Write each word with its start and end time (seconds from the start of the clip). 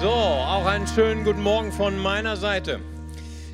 So, 0.00 0.08
auch 0.08 0.64
einen 0.64 0.86
schönen 0.86 1.24
guten 1.24 1.42
Morgen 1.42 1.70
von 1.72 1.98
meiner 1.98 2.34
Seite. 2.34 2.80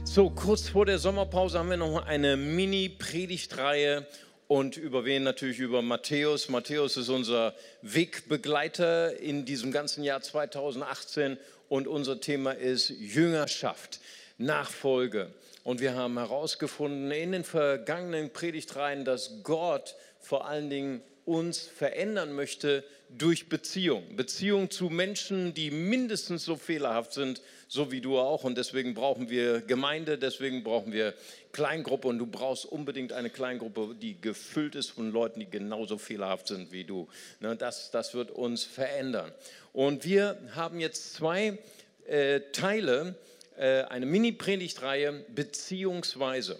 So, 0.04 0.30
kurz 0.30 0.68
vor 0.68 0.86
der 0.86 1.00
Sommerpause 1.00 1.58
haben 1.58 1.70
wir 1.70 1.76
noch 1.76 2.06
eine 2.06 2.36
Mini-Predigtreihe 2.36 4.06
und 4.46 4.76
über 4.76 5.04
wen 5.04 5.24
natürlich 5.24 5.58
über 5.58 5.82
Matthäus. 5.82 6.48
Matthäus 6.48 6.96
ist 6.98 7.08
unser 7.08 7.56
Wegbegleiter 7.82 9.18
in 9.18 9.44
diesem 9.44 9.72
ganzen 9.72 10.04
Jahr 10.04 10.20
2018 10.20 11.36
und 11.68 11.88
unser 11.88 12.20
Thema 12.20 12.52
ist 12.52 12.90
Jüngerschaft, 12.90 13.98
Nachfolge. 14.38 15.34
Und 15.64 15.80
wir 15.80 15.96
haben 15.96 16.16
herausgefunden 16.16 17.10
in 17.10 17.32
den 17.32 17.42
vergangenen 17.42 18.32
Predigtreihen, 18.32 19.04
dass 19.04 19.42
Gott 19.42 19.96
vor 20.20 20.46
allen 20.46 20.70
Dingen 20.70 21.02
uns 21.24 21.62
verändern 21.62 22.34
möchte 22.34 22.84
durch 23.08 23.48
Beziehung. 23.48 24.16
Beziehung 24.16 24.70
zu 24.70 24.90
Menschen, 24.90 25.54
die 25.54 25.70
mindestens 25.70 26.44
so 26.44 26.56
fehlerhaft 26.56 27.12
sind, 27.12 27.40
so 27.68 27.90
wie 27.90 28.00
du 28.00 28.18
auch. 28.18 28.44
Und 28.44 28.58
deswegen 28.58 28.94
brauchen 28.94 29.30
wir 29.30 29.60
Gemeinde, 29.60 30.18
deswegen 30.18 30.62
brauchen 30.62 30.92
wir 30.92 31.14
Kleingruppe. 31.52 32.08
Und 32.08 32.18
du 32.18 32.26
brauchst 32.26 32.66
unbedingt 32.66 33.12
eine 33.12 33.30
Kleingruppe, 33.30 33.94
die 34.00 34.20
gefüllt 34.20 34.74
ist 34.74 34.90
von 34.90 35.10
Leuten, 35.12 35.40
die 35.40 35.50
genauso 35.50 35.98
fehlerhaft 35.98 36.48
sind 36.48 36.72
wie 36.72 36.84
du. 36.84 37.08
Ne, 37.40 37.56
das, 37.56 37.90
das 37.90 38.14
wird 38.14 38.30
uns 38.30 38.64
verändern. 38.64 39.32
Und 39.72 40.04
wir 40.04 40.38
haben 40.54 40.80
jetzt 40.80 41.14
zwei 41.14 41.58
äh, 42.06 42.40
Teile, 42.52 43.14
äh, 43.56 43.82
eine 43.82 44.06
Mini-Predigtreihe, 44.06 45.24
beziehungsweise. 45.34 46.58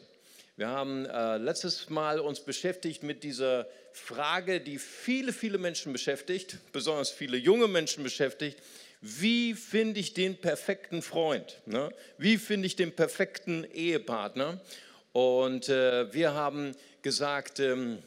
Wir 0.59 0.69
haben 0.69 1.05
äh, 1.05 1.37
letztes 1.37 1.91
Mal 1.91 2.19
uns 2.19 2.41
beschäftigt 2.41 3.03
mit 3.03 3.25
dieser 3.25 3.69
Frage, 3.93 4.59
die 4.59 4.79
viele, 4.79 5.35
viele 5.35 5.59
Menschen 5.59 5.93
beschäftigt, 5.93 6.57
besonders 6.73 7.11
viele 7.11 7.37
junge 7.37 7.69
Menschen 7.69 8.03
beschäftigt. 8.03 8.59
Wie 9.03 9.53
finde 9.53 10.01
ich 10.01 10.15
den 10.15 10.41
perfekten 10.41 11.03
Freund? 11.03 11.61
Ne? 11.67 11.91
Wie 12.17 12.39
finde 12.39 12.65
ich 12.65 12.75
den 12.75 12.93
perfekten 12.93 13.65
Ehepartner? 13.65 14.59
Und 15.13 15.69
äh, 15.69 16.11
wir 16.15 16.33
haben 16.33 16.75
gesagt, 17.03 17.61
ähm, 17.61 17.99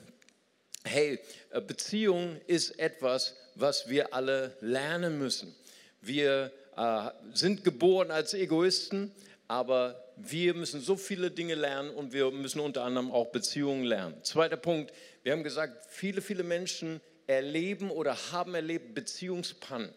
hey, 0.83 1.19
äh, 1.51 1.61
Beziehung 1.61 2.41
ist 2.47 2.79
etwas, 2.79 3.35
was 3.53 3.89
wir 3.89 4.15
alle 4.15 4.57
lernen 4.59 5.19
müssen. 5.19 5.53
Wir 6.01 6.51
äh, 6.75 7.09
sind 7.31 7.63
geboren 7.63 8.09
als 8.09 8.33
Egoisten, 8.33 9.11
aber 9.47 10.08
wir 10.21 10.53
müssen 10.53 10.81
so 10.81 10.95
viele 10.95 11.31
Dinge 11.31 11.55
lernen 11.55 11.91
und 11.91 12.13
wir 12.13 12.31
müssen 12.31 12.59
unter 12.59 12.83
anderem 12.83 13.11
auch 13.11 13.27
Beziehungen 13.27 13.83
lernen. 13.83 14.23
Zweiter 14.23 14.57
Punkt, 14.57 14.93
wir 15.23 15.31
haben 15.31 15.43
gesagt, 15.43 15.85
viele, 15.89 16.21
viele 16.21 16.43
Menschen 16.43 17.01
erleben 17.27 17.91
oder 17.91 18.17
haben 18.31 18.55
erlebt 18.55 18.95
Beziehungspannen. 18.95 19.93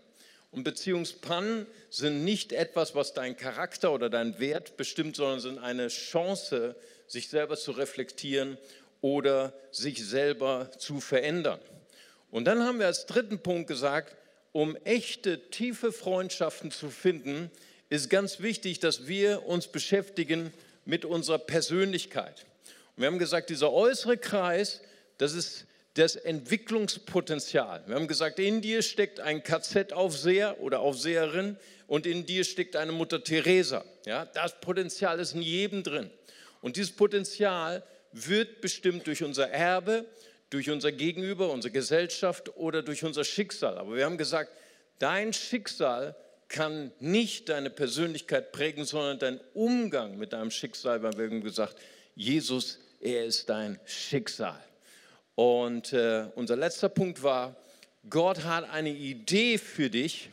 Und 0.51 0.64
Beziehungspannen 0.64 1.67
sind 1.89 2.25
nicht 2.25 2.53
etwas, 2.53 2.95
was 2.95 3.14
dein 3.14 3.37
Charakter 3.37 3.92
oder 3.92 4.11
dein 4.11 4.39
Wert 4.39 4.77
bestimmt, 4.77 5.17
sondern 5.17 5.41
sind 5.41 5.59
eine 5.59 5.89
Chance, 5.89 6.77
sich 7.07 7.29
selber 7.29 7.57
zu 7.57 7.73
reflektieren 7.73 8.59
oder 9.01 9.55
sich 9.70 10.07
selber 10.07 10.70
zu 10.79 11.01
verändern. 11.01 11.61
Und 12.31 12.45
dann 12.45 12.62
haben 12.62 12.79
wir 12.79 12.86
als 12.86 13.07
dritten 13.07 13.39
Punkt 13.39 13.67
gesagt, 13.67 14.17
um 14.53 14.77
echte, 14.84 15.51
tiefe 15.51 15.91
Freundschaften 15.91 16.70
zu 16.70 16.91
finden, 16.91 17.51
ist 18.01 18.09
ganz 18.09 18.41
wichtig, 18.41 18.81
dass 18.81 19.07
wir 19.07 19.45
uns 19.47 19.67
beschäftigen 19.67 20.53
mit 20.87 21.05
unserer 21.05 21.39
Persönlichkeit. 21.39 22.47
Und 22.97 23.03
wir 23.03 23.07
haben 23.07 23.19
gesagt, 23.19 23.51
dieser 23.51 23.71
äußere 23.71 24.17
Kreis, 24.17 24.81
das 25.19 25.35
ist 25.35 25.67
das 25.95 26.17
Entwicklungspotenzial. 26.17 27.83
Wir 27.87 27.97
haben 27.97 28.09
gesagt, 28.09 28.39
in 28.39 28.63
dir 28.63 28.81
steckt 28.81 29.20
ein 29.20 29.43
KZ-Aufseher 29.43 30.59
oder 30.61 30.81
Aufseherin 30.81 31.59
und 31.87 32.07
in 32.07 32.25
dir 32.25 32.45
steckt 32.45 32.77
eine 32.77 32.93
Mutter 32.93 33.23
Teresa. 33.23 33.85
Ja, 34.07 34.25
das 34.25 34.59
Potenzial 34.61 35.20
ist 35.20 35.35
in 35.35 35.43
jedem 35.43 35.83
drin. 35.83 36.11
Und 36.63 36.77
dieses 36.77 36.93
Potenzial 36.93 37.83
wird 38.13 38.63
bestimmt 38.63 39.07
durch 39.07 39.23
unser 39.23 39.51
Erbe, 39.51 40.07
durch 40.48 40.70
unser 40.70 40.92
Gegenüber, 40.92 41.51
unsere 41.51 41.73
Gesellschaft 41.73 42.57
oder 42.57 42.83
durch 42.83 43.05
unser 43.05 43.24
Schicksal. 43.24 43.77
Aber 43.77 43.97
wir 43.97 44.07
haben 44.07 44.17
gesagt, 44.17 44.51
dein 44.98 45.35
Schicksal 45.35 46.17
kann 46.52 46.92
nicht 47.01 47.48
deine 47.48 47.70
Persönlichkeit 47.70 48.52
prägen, 48.52 48.85
sondern 48.85 49.18
dein 49.18 49.40
Umgang 49.55 50.18
mit 50.18 50.33
deinem 50.33 50.51
Schicksal. 50.51 51.02
Weil 51.02 51.17
wir 51.18 51.24
haben 51.24 51.42
gesagt, 51.42 51.77
Jesus, 52.14 52.79
er 53.01 53.24
ist 53.24 53.48
dein 53.48 53.80
Schicksal. 53.85 54.61
Und 55.35 55.92
äh, 55.92 56.27
unser 56.36 56.57
letzter 56.57 56.91
Punkt 56.91 57.23
war, 57.23 57.57
Gott 58.08 58.45
hat 58.45 58.68
eine 58.70 58.91
Idee 58.91 59.58
für 59.58 59.89
dich. 59.89 60.29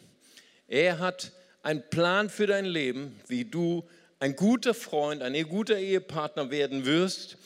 Er 0.67 0.99
hat 0.99 1.31
einen 1.63 1.89
Plan 1.89 2.29
für 2.29 2.47
dein 2.47 2.65
Leben, 2.65 3.19
wie 3.27 3.45
du 3.45 3.87
ein 4.19 4.35
guter 4.35 4.73
Freund, 4.73 5.23
ein 5.23 5.41
guter 5.47 5.77
Ehepartner 5.77 6.51
werden 6.51 6.85
wirst. 6.85 7.37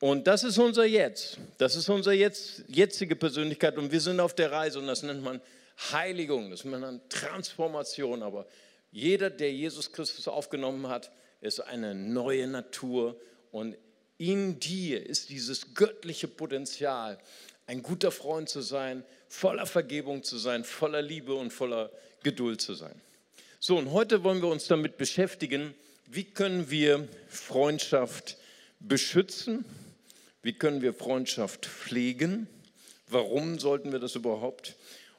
Und 0.00 0.26
das 0.26 0.42
ist 0.42 0.58
unser 0.58 0.84
Jetzt. 0.84 1.38
Das 1.58 1.76
ist 1.76 1.88
unsere 1.88 2.14
jetzt, 2.14 2.64
jetzige 2.68 3.16
Persönlichkeit. 3.16 3.76
Und 3.76 3.92
wir 3.92 4.00
sind 4.00 4.20
auf 4.20 4.34
der 4.34 4.52
Reise 4.52 4.78
und 4.78 4.86
das 4.86 5.02
nennt 5.02 5.22
man 5.22 5.40
Heiligung, 5.78 6.50
das 6.50 6.64
nennt 6.64 6.80
man 6.80 7.00
Transformation. 7.08 8.22
Aber 8.22 8.46
jeder, 8.90 9.30
der 9.30 9.52
Jesus 9.52 9.92
Christus 9.92 10.28
aufgenommen 10.28 10.88
hat, 10.88 11.10
ist 11.40 11.60
eine 11.60 11.94
neue 11.94 12.46
Natur. 12.46 13.20
Und 13.52 13.76
in 14.18 14.58
dir 14.58 15.04
ist 15.04 15.28
dieses 15.28 15.74
göttliche 15.74 16.28
Potenzial, 16.28 17.18
ein 17.66 17.82
guter 17.82 18.10
Freund 18.10 18.48
zu 18.48 18.60
sein, 18.60 19.04
voller 19.28 19.66
Vergebung 19.66 20.22
zu 20.22 20.38
sein, 20.38 20.64
voller 20.64 21.02
Liebe 21.02 21.34
und 21.34 21.52
voller 21.52 21.90
Geduld 22.22 22.60
zu 22.60 22.74
sein. 22.74 22.94
So, 23.60 23.76
und 23.76 23.90
heute 23.90 24.22
wollen 24.22 24.40
wir 24.40 24.48
uns 24.48 24.66
damit 24.66 24.96
beschäftigen, 24.96 25.74
wie 26.06 26.24
können 26.24 26.70
wir 26.70 27.08
Freundschaft 27.28 28.36
beschützen, 28.78 29.64
wie 30.42 30.52
können 30.52 30.82
wir 30.82 30.94
Freundschaft 30.94 31.66
pflegen, 31.66 32.46
warum 33.08 33.58
sollten 33.58 33.90
wir 33.90 33.98
das 33.98 34.14
überhaupt? 34.14 34.76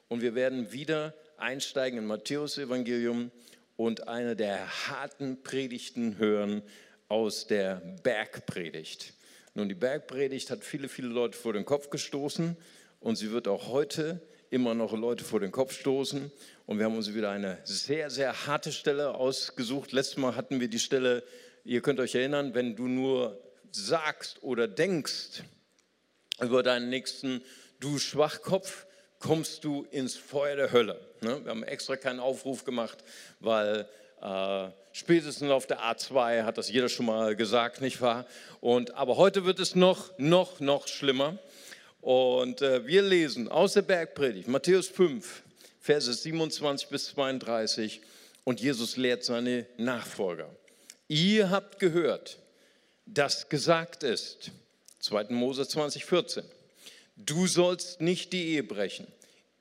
Und 0.08 0.22
wir 0.22 0.34
werden 0.34 0.72
wieder 0.72 1.14
einsteigen 1.36 1.98
in 1.98 2.06
Matthäus 2.06 2.58
Evangelium 2.58 3.30
und 3.76 4.08
eine 4.08 4.34
der 4.34 4.88
harten 4.88 5.42
Predigten 5.42 6.18
hören 6.18 6.62
aus 7.08 7.46
der 7.46 7.76
Bergpredigt. 8.02 9.14
Nun, 9.54 9.68
die 9.68 9.74
Bergpredigt 9.74 10.50
hat 10.50 10.64
viele, 10.64 10.88
viele 10.88 11.08
Leute 11.08 11.36
vor 11.36 11.52
den 11.52 11.64
Kopf 11.64 11.90
gestoßen 11.90 12.56
und 13.00 13.16
sie 13.16 13.30
wird 13.30 13.48
auch 13.48 13.68
heute 13.68 14.20
immer 14.50 14.74
noch 14.74 14.92
Leute 14.92 15.24
vor 15.24 15.40
den 15.40 15.52
Kopf 15.52 15.78
stoßen. 15.78 16.30
Und 16.66 16.78
wir 16.78 16.86
haben 16.86 16.96
uns 16.96 17.12
wieder 17.14 17.30
eine 17.30 17.58
sehr, 17.64 18.10
sehr 18.10 18.46
harte 18.46 18.72
Stelle 18.72 19.14
ausgesucht. 19.14 19.92
Letztes 19.92 20.16
Mal 20.16 20.36
hatten 20.36 20.60
wir 20.60 20.68
die 20.68 20.78
Stelle, 20.78 21.22
ihr 21.64 21.82
könnt 21.82 22.00
euch 22.00 22.14
erinnern, 22.14 22.54
wenn 22.54 22.76
du 22.76 22.88
nur 22.88 23.42
sagst 23.70 24.42
oder 24.42 24.66
denkst 24.66 25.42
über 26.40 26.62
deinen 26.62 26.88
Nächsten, 26.88 27.42
du 27.80 27.98
Schwachkopf, 27.98 28.86
kommst 29.18 29.64
du 29.64 29.86
ins 29.90 30.16
Feuer 30.16 30.56
der 30.56 30.72
Hölle. 30.72 31.00
Ne? 31.20 31.44
Wir 31.44 31.50
haben 31.50 31.62
extra 31.62 31.96
keinen 31.96 32.20
Aufruf 32.20 32.64
gemacht, 32.64 32.98
weil 33.40 33.88
äh, 34.22 34.68
spätestens 34.92 35.50
auf 35.50 35.66
der 35.66 35.80
A2 35.80 36.44
hat 36.44 36.58
das 36.58 36.70
jeder 36.70 36.88
schon 36.88 37.06
mal 37.06 37.36
gesagt, 37.36 37.80
nicht 37.80 38.00
wahr? 38.00 38.26
Und, 38.60 38.94
aber 38.94 39.16
heute 39.16 39.44
wird 39.44 39.60
es 39.60 39.74
noch, 39.74 40.10
noch, 40.18 40.60
noch 40.60 40.88
schlimmer. 40.88 41.38
Und 42.00 42.62
äh, 42.62 42.86
wir 42.86 43.02
lesen 43.02 43.48
aus 43.48 43.74
der 43.74 43.82
Bergpredigt, 43.82 44.48
Matthäus 44.48 44.88
5, 44.88 45.42
Verse 45.80 46.12
27 46.12 46.88
bis 46.88 47.06
32. 47.06 48.00
Und 48.44 48.60
Jesus 48.60 48.96
lehrt 48.96 49.24
seine 49.24 49.66
Nachfolger. 49.76 50.48
Ihr 51.08 51.50
habt 51.50 51.78
gehört, 51.78 52.38
dass 53.06 53.48
gesagt 53.48 54.02
ist, 54.02 54.52
2. 55.00 55.24
Mose 55.30 55.66
20, 55.66 56.04
14, 56.04 56.44
du 57.18 57.46
sollst 57.46 58.00
nicht 58.00 58.32
die 58.32 58.48
Ehe 58.48 58.62
brechen. 58.62 59.06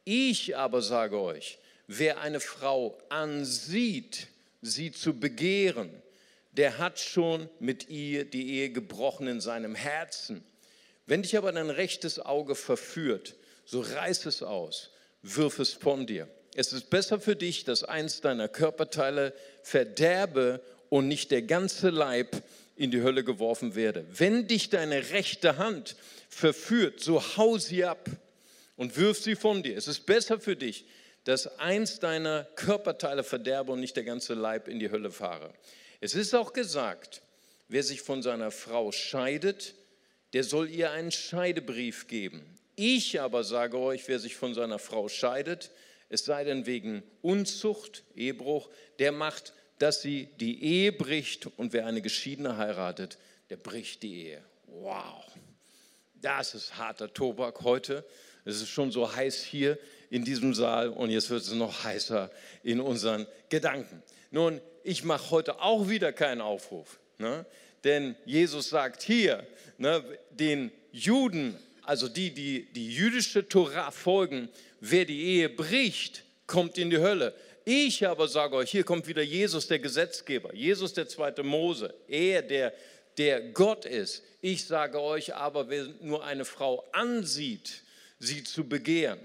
Ich 0.06 0.56
aber 0.56 0.82
sage 0.82 1.20
euch, 1.20 1.58
wer 1.88 2.22
eine 2.22 2.40
Frau 2.40 2.98
ansieht, 3.10 4.28
sie 4.62 4.92
zu 4.92 5.20
begehren, 5.20 5.90
der 6.54 6.78
hat 6.78 7.00
schon 7.00 7.50
mit 7.60 7.90
ihr 7.90 8.26
die 8.26 8.52
Ehe 8.52 8.70
gebrochen 8.70 9.28
in 9.28 9.42
seinem 9.42 9.76
Herzen. 9.76 10.44
Wenn 11.06 11.22
dich 11.22 11.38
aber 11.38 11.52
dein 11.52 11.70
rechtes 11.70 12.20
Auge 12.20 12.56
verführt, 12.56 13.36
so 13.66 13.82
reiß 13.82 14.26
es 14.26 14.44
aus, 14.44 14.92
wirf 15.22 15.60
es 15.60 15.74
von 15.74 16.08
dir. 16.08 16.28
Es 16.56 16.74
ist 16.74 16.90
besser 16.90 17.20
für 17.20 17.36
dich, 17.36 17.66
dass 17.66 17.84
eins 17.84 18.22
deiner 18.22 18.48
Körperteile 18.48 19.34
verderbe 19.62 20.62
und 20.90 21.08
nicht 21.08 21.32
der 21.32 21.44
ganze 21.44 21.90
Leib 21.90 22.42
in 22.78 22.92
die 22.92 23.02
Hölle 23.02 23.24
geworfen 23.24 23.76
werde. 23.76 24.06
Wenn 24.12 24.48
dich 24.48 24.70
deine 24.70 25.10
rechte 25.10 25.58
Hand 25.58 25.96
verführt, 26.30 27.00
so 27.00 27.22
hau 27.38 27.58
sie 27.58 27.84
ab 27.84 28.10
und 28.76 28.96
wirf 28.98 29.20
sie 29.20 29.36
von 29.36 29.64
dir. 29.64 29.76
Es 29.76 29.88
ist 29.88 30.06
besser 30.06 30.40
für 30.40 30.56
dich, 30.56 30.86
dass 31.24 31.60
eins 31.60 32.00
deiner 32.00 32.46
Körperteile 32.56 33.24
verderbe 33.24 33.74
und 33.74 33.80
nicht 33.80 33.96
der 33.96 34.04
ganze 34.04 34.34
Leib 34.34 34.68
in 34.68 34.80
die 34.80 34.92
Hölle 34.92 35.12
fahre. 35.12 35.54
Es 36.00 36.14
ist 36.14 36.34
auch 36.36 36.54
gesagt, 36.54 37.22
wer 37.68 37.84
sich 37.84 38.02
von 38.02 38.22
seiner 38.22 38.52
Frau 38.52 38.92
scheidet, 38.92 39.76
der 40.34 40.44
soll 40.44 40.70
ihr 40.70 40.92
einen 40.92 41.12
Scheidebrief 41.12 42.08
geben. 42.08 42.46
Ich 42.76 43.20
aber 43.20 43.44
sage 43.44 43.78
euch, 43.80 44.08
wer 44.08 44.20
sich 44.20 44.36
von 44.36 44.54
seiner 44.54 44.80
Frau 44.80 45.10
scheidet, 45.10 45.72
es 46.10 46.24
sei 46.24 46.44
denn 46.44 46.66
wegen 46.66 47.04
Unzucht, 47.22 48.04
Ehebruch, 48.16 48.70
der 49.00 49.12
macht, 49.12 49.54
dass 49.80 50.02
sie 50.02 50.30
die 50.40 50.64
Ehe 50.64 50.92
bricht 50.92 51.48
und 51.58 51.74
wer 51.74 51.86
eine 51.86 52.02
Geschiedene 52.02 52.58
heiratet, 52.58 53.18
der 53.50 53.58
bricht 53.58 54.04
die 54.04 54.26
Ehe. 54.26 54.44
Wow, 54.68 55.24
das 56.22 56.56
ist 56.56 56.78
harter 56.78 57.14
Tobak 57.14 57.62
heute. 57.62 58.04
Es 58.46 58.62
ist 58.62 58.70
schon 58.70 58.92
so 58.92 59.14
heiß 59.14 59.44
hier 59.44 59.78
in 60.10 60.24
diesem 60.24 60.54
Saal 60.54 60.90
und 60.90 61.10
jetzt 61.10 61.30
wird 61.30 61.42
es 61.42 61.52
noch 61.52 61.84
heißer 61.84 62.32
in 62.64 62.80
unseren 62.80 63.28
Gedanken. 63.50 64.02
Nun, 64.32 64.62
ich 64.84 65.04
mache 65.04 65.32
heute 65.32 65.62
auch 65.62 65.90
wieder 65.90 66.14
keinen 66.14 66.42
Aufruf, 66.42 67.00
ne? 67.18 67.46
denn 67.84 68.16
Jesus 68.26 68.70
sagt 68.70 69.04
hier, 69.04 69.46
ne, 69.78 70.04
den 70.32 70.72
Juden, 70.92 71.58
also 71.84 72.08
die, 72.08 72.32
die 72.34 72.66
die 72.74 72.94
jüdische 72.94 73.48
Torah 73.48 73.92
folgen, 73.92 74.50
wer 74.80 75.06
die 75.06 75.22
Ehe 75.24 75.50
bricht, 75.50 76.24
kommt 76.48 76.78
in 76.78 76.90
die 76.90 76.98
Hölle. 76.98 77.34
Ich 77.70 78.08
aber 78.08 78.30
sage 78.30 78.56
euch, 78.56 78.72
hier 78.72 78.86
kommt 78.86 79.08
wieder 79.08 79.22
Jesus, 79.22 79.68
der 79.68 79.80
Gesetzgeber, 79.80 80.56
Jesus, 80.56 80.94
der 80.94 81.10
zweite 81.10 81.44
Mose, 81.44 81.94
er, 82.08 82.42
der, 82.42 82.72
der 83.18 83.42
Gott 83.42 83.84
ist. 83.84 84.24
Ich 84.40 84.66
sage 84.66 85.02
euch 85.02 85.36
aber, 85.36 85.68
wer 85.68 85.86
nur 86.00 86.24
eine 86.24 86.46
Frau 86.46 86.86
ansieht, 86.94 87.84
sie 88.20 88.46
zu 88.46 88.64
begehren. 88.70 89.20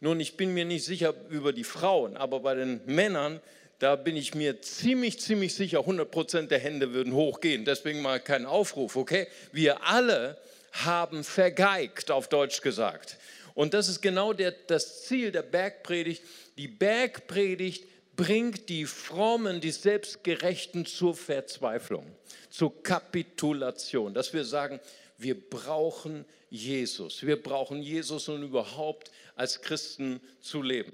Nun, 0.00 0.20
ich 0.20 0.38
bin 0.38 0.54
mir 0.54 0.64
nicht 0.64 0.86
sicher 0.86 1.12
über 1.28 1.52
die 1.52 1.64
Frauen, 1.64 2.16
aber 2.16 2.40
bei 2.40 2.54
den 2.54 2.80
Männern, 2.86 3.42
da 3.78 3.96
bin 3.96 4.16
ich 4.16 4.34
mir 4.34 4.62
ziemlich, 4.62 5.20
ziemlich 5.20 5.54
sicher, 5.54 5.80
100 5.80 6.10
Prozent 6.10 6.50
der 6.50 6.60
Hände 6.60 6.94
würden 6.94 7.12
hochgehen. 7.12 7.66
Deswegen 7.66 8.00
mal 8.00 8.20
kein 8.20 8.46
Aufruf, 8.46 8.96
okay? 8.96 9.26
Wir 9.52 9.86
alle 9.86 10.38
haben 10.72 11.24
vergeigt, 11.24 12.10
auf 12.10 12.28
Deutsch 12.28 12.62
gesagt. 12.62 13.18
Und 13.54 13.74
das 13.74 13.88
ist 13.88 14.00
genau 14.00 14.32
der, 14.32 14.52
das 14.52 15.02
Ziel 15.02 15.30
der 15.32 15.42
Bergpredigt. 15.42 16.22
Die 16.56 16.68
Bergpredigt 16.68 17.84
bringt 18.16 18.68
die 18.68 18.86
Frommen, 18.86 19.60
die 19.60 19.70
Selbstgerechten 19.70 20.86
zur 20.86 21.14
Verzweiflung, 21.14 22.06
zur 22.50 22.82
Kapitulation, 22.82 24.14
dass 24.14 24.32
wir 24.32 24.44
sagen, 24.44 24.80
wir 25.18 25.38
brauchen 25.38 26.24
Jesus. 26.50 27.22
Wir 27.22 27.42
brauchen 27.42 27.82
Jesus, 27.82 28.28
um 28.28 28.42
überhaupt 28.42 29.10
als 29.36 29.62
Christen 29.62 30.20
zu 30.40 30.62
leben. 30.62 30.92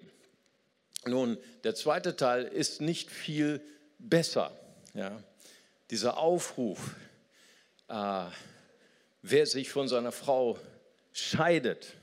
Nun, 1.07 1.39
der 1.65 1.75
zweite 1.75 2.17
Teil 2.17 2.45
ist 2.45 2.81
nicht 2.81 3.11
viel 3.11 3.61
besser. 3.99 4.53
Ja? 4.95 5.23
Dieser 5.91 6.19
Aufruf, 6.19 6.95
äh, 7.89 8.25
wer 9.23 9.47
sich 9.47 9.71
von 9.71 9.89
seiner 9.89 10.13
Frau 10.13 10.59
scheidet, 11.13 11.95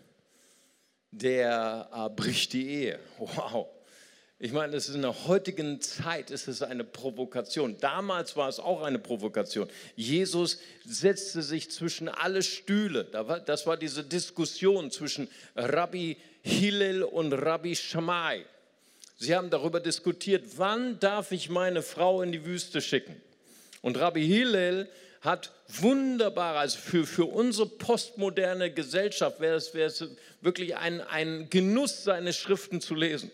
der 1.21 1.89
äh, 1.93 2.09
bricht 2.09 2.53
die 2.53 2.67
Ehe. 2.67 2.99
Wow. 3.17 3.67
Ich 4.37 4.51
meine, 4.51 4.73
das 4.73 4.89
ist 4.89 4.95
in 4.95 5.01
der 5.01 5.27
heutigen 5.27 5.79
Zeit 5.79 6.29
ist 6.29 6.49
es 6.49 6.61
eine 6.61 6.83
Provokation. 6.83 7.77
Damals 7.79 8.35
war 8.35 8.49
es 8.49 8.59
auch 8.59 8.83
eine 8.83 8.99
Provokation. 8.99 9.69
Jesus 9.95 10.59
setzte 10.83 11.41
sich 11.41 11.71
zwischen 11.71 12.09
alle 12.09 12.43
Stühle. 12.43 13.05
Das 13.45 13.65
war 13.65 13.77
diese 13.77 14.03
Diskussion 14.03 14.91
zwischen 14.91 15.29
Rabbi 15.55 16.17
Hillel 16.41 17.03
und 17.03 17.31
Rabbi 17.31 17.75
Shammai. 17.75 18.45
Sie 19.17 19.33
haben 19.33 19.49
darüber 19.49 19.79
diskutiert, 19.79 20.43
wann 20.57 20.99
darf 20.99 21.31
ich 21.31 21.49
meine 21.49 21.81
Frau 21.81 22.21
in 22.21 22.33
die 22.33 22.45
Wüste 22.45 22.81
schicken? 22.81 23.15
Und 23.81 23.97
Rabbi 23.97 24.27
Hillel 24.27 24.89
hat 25.21 25.53
wunderbar, 25.67 26.55
also 26.55 26.77
für, 26.77 27.05
für 27.05 27.25
unsere 27.25 27.67
postmoderne 27.67 28.71
Gesellschaft 28.71 29.39
wäre 29.39 29.55
es, 29.55 29.73
wäre 29.73 29.87
es 29.87 30.03
wirklich 30.41 30.75
ein, 30.77 31.01
ein 31.01 31.49
Genuss, 31.49 32.03
seine 32.03 32.33
Schriften 32.33 32.81
zu 32.81 32.95
lesen. 32.95 33.31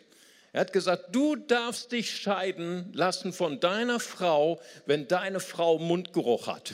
Er 0.53 0.61
hat 0.61 0.73
gesagt, 0.73 1.15
du 1.15 1.35
darfst 1.35 1.91
dich 1.91 2.15
scheiden 2.15 2.89
lassen 2.93 3.31
von 3.31 3.59
deiner 3.59 3.99
Frau, 3.99 4.59
wenn 4.85 5.07
deine 5.07 5.39
Frau 5.39 5.79
Mundgeruch 5.79 6.47
hat. 6.47 6.73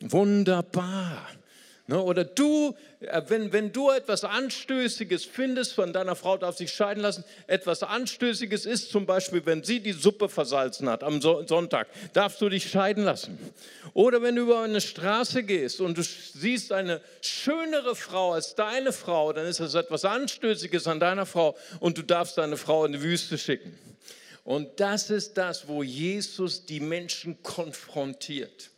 Wunderbar. 0.00 1.26
Ne, 1.90 2.00
oder 2.00 2.22
du, 2.22 2.76
äh, 3.00 3.20
wenn, 3.26 3.52
wenn 3.52 3.72
du 3.72 3.90
etwas 3.90 4.22
Anstößiges 4.22 5.24
findest, 5.24 5.72
von 5.72 5.92
deiner 5.92 6.14
Frau 6.14 6.36
darf 6.36 6.56
sich 6.56 6.72
scheiden 6.72 7.02
lassen, 7.02 7.24
etwas 7.48 7.82
Anstößiges 7.82 8.64
ist 8.64 8.92
zum 8.92 9.06
Beispiel, 9.06 9.44
wenn 9.44 9.64
sie 9.64 9.80
die 9.80 9.90
Suppe 9.90 10.28
versalzen 10.28 10.88
hat 10.88 11.02
am 11.02 11.20
Sonntag, 11.20 11.88
darfst 12.12 12.40
du 12.40 12.48
dich 12.48 12.70
scheiden 12.70 13.02
lassen. 13.02 13.36
Oder 13.92 14.22
wenn 14.22 14.36
du 14.36 14.42
über 14.42 14.62
eine 14.62 14.80
Straße 14.80 15.42
gehst 15.42 15.80
und 15.80 15.98
du 15.98 16.02
siehst 16.04 16.70
eine 16.70 17.00
schönere 17.22 17.96
Frau 17.96 18.34
als 18.34 18.54
deine 18.54 18.92
Frau, 18.92 19.32
dann 19.32 19.46
ist 19.46 19.58
das 19.58 19.74
etwas 19.74 20.04
Anstößiges 20.04 20.86
an 20.86 21.00
deiner 21.00 21.26
Frau 21.26 21.56
und 21.80 21.98
du 21.98 22.02
darfst 22.02 22.38
deine 22.38 22.56
Frau 22.56 22.84
in 22.84 22.92
die 22.92 23.02
Wüste 23.02 23.36
schicken. 23.36 23.76
Und 24.44 24.78
das 24.78 25.10
ist 25.10 25.36
das, 25.36 25.66
wo 25.66 25.82
Jesus 25.82 26.66
die 26.66 26.78
Menschen 26.78 27.42
konfrontiert. 27.42 28.70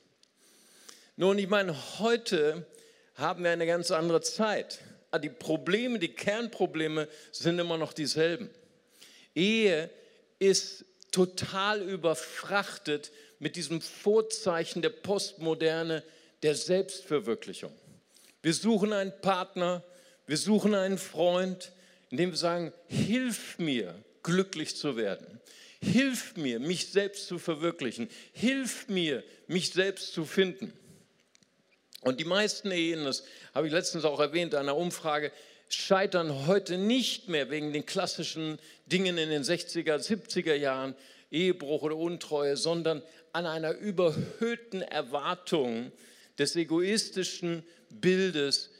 Nun, 1.17 1.37
ich 1.37 1.51
meine, 1.51 1.77
heute 1.99 2.65
haben 3.23 3.45
wir 3.45 3.51
eine 3.51 3.67
ganz 3.67 3.91
andere 3.91 4.21
Zeit. 4.21 4.81
Ah, 5.11 5.19
die 5.19 5.31
Probleme, 5.31 5.99
die 5.99 6.13
Kernprobleme 6.13 7.09
sind 7.31 7.59
immer 7.59 7.79
noch 7.79 7.93
dieselben. 7.93 8.51
Ehe 9.35 9.91
ist 10.39 10.85
total 11.11 11.81
überfrachtet 11.83 13.13
mit 13.39 13.57
diesem 13.57 13.81
Vorzeichen 13.81 14.83
der 14.83 14.91
Postmoderne, 14.91 16.03
der 16.43 16.55
Selbstverwirklichung. 16.55 17.73
Wir 18.43 18.55
suchen 18.55 18.93
einen 18.93 19.13
Partner, 19.21 19.85
wir 20.27 20.37
suchen 20.37 20.75
einen 20.75 20.99
Freund, 20.99 21.73
indem 22.11 22.31
wir 22.31 22.37
sagen, 22.37 22.73
hilf 22.89 23.59
mir, 23.59 23.95
glücklich 24.23 24.77
zu 24.77 24.97
werden. 24.97 25.41
Hilf 25.81 26.37
mir, 26.37 26.61
mich 26.61 26.93
selbst 26.93 27.27
zu 27.27 27.39
verwirklichen. 27.39 28.09
Hilf 28.33 28.89
mir, 28.89 29.25
mich 29.47 29.71
selbst 29.71 30.13
zu 30.13 30.25
finden. 30.25 30.73
Und 32.03 32.21
die 32.21 32.25
meisten 32.25 32.71
Ehen, 32.71 33.05
das 33.05 33.25
habe 33.55 33.69
ich 33.69 33.73
letztens 33.73 34.05
auch 34.05 34.21
erwähnt, 34.21 34.55
einer 34.55 34.77
Umfrage, 34.77 35.33
scheitern 35.69 36.47
heute 36.47 36.77
nicht 36.77 37.29
mehr 37.29 37.49
wegen 37.49 37.73
den 37.73 37.87
klassischen 37.87 38.59
Dingen 38.87 39.17
in 39.17 39.31
den 39.31 39.43
60er, 39.43 39.97
70er 39.97 40.55
Jahren, 40.55 40.95
Ehebruch 41.31 41.83
oder 41.83 41.97
Untreue, 41.97 42.57
sondern 42.57 43.03
an 43.33 43.47
einer 43.47 43.73
überhöhten 43.73 44.83
Erwartung 44.83 45.93
des 46.39 46.57
egoistischen 46.57 47.63
Bildes, 47.89 48.71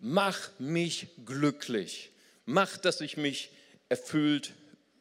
mach 0.00 0.50
mich 0.58 1.08
glücklich, 1.26 2.10
mach, 2.46 2.76
dass 2.78 3.00
ich 3.00 3.16
mich 3.16 3.50
erfüllt 3.88 4.54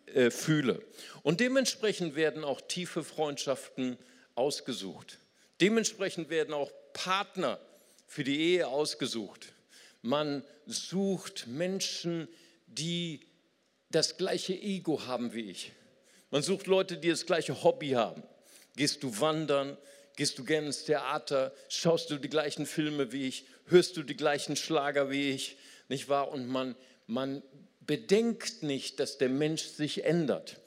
äh, 0.08 0.32
fühle. 0.32 0.82
Und 1.24 1.40
dementsprechend 1.40 2.16
werden 2.16 2.44
auch 2.44 2.60
tiefe 2.62 3.04
Freundschaften 3.04 3.98
ausgesucht. 4.36 5.20
Dementsprechend 5.62 6.30
werden 6.30 6.54
auch 6.54 6.72
Partner 6.98 7.60
für 8.08 8.24
die 8.24 8.40
Ehe 8.40 8.68
ausgesucht. 8.68 9.54
Man 10.02 10.44
sucht 10.66 11.46
Menschen, 11.46 12.28
die 12.66 13.22
das 13.92 14.18
gleiche 14.18 14.54
Ego 14.54 15.06
haben 15.06 15.34
wie 15.34 15.52
ich. 15.52 15.72
Man 16.32 16.42
sucht 16.42 16.66
Leute, 16.66 16.98
die 16.98 17.10
das 17.10 17.26
gleiche 17.26 17.64
Hobby 17.64 17.92
haben. 17.92 18.24
Gehst 18.76 19.04
du 19.04 19.20
wandern? 19.20 19.78
Gehst 20.16 20.40
du 20.40 20.44
gerne 20.44 20.68
ins 20.68 20.86
Theater? 20.86 21.54
Schaust 21.70 22.10
du 22.10 22.18
die 22.18 22.30
gleichen 22.30 22.66
Filme 22.66 23.12
wie 23.12 23.28
ich? 23.28 23.46
Hörst 23.68 23.96
du 23.96 24.04
die 24.04 24.18
gleichen 24.18 24.56
Schlager 24.56 25.12
wie 25.12 25.30
ich? 25.30 25.58
Nicht 25.90 26.10
wahr? 26.10 26.30
Und 26.30 26.48
man, 26.48 26.76
man 27.06 27.44
bedenkt 27.82 28.64
nicht, 28.64 29.00
dass 29.00 29.20
der 29.20 29.30
Mensch 29.30 29.64
sich 29.64 30.04
ändert. 30.04 30.58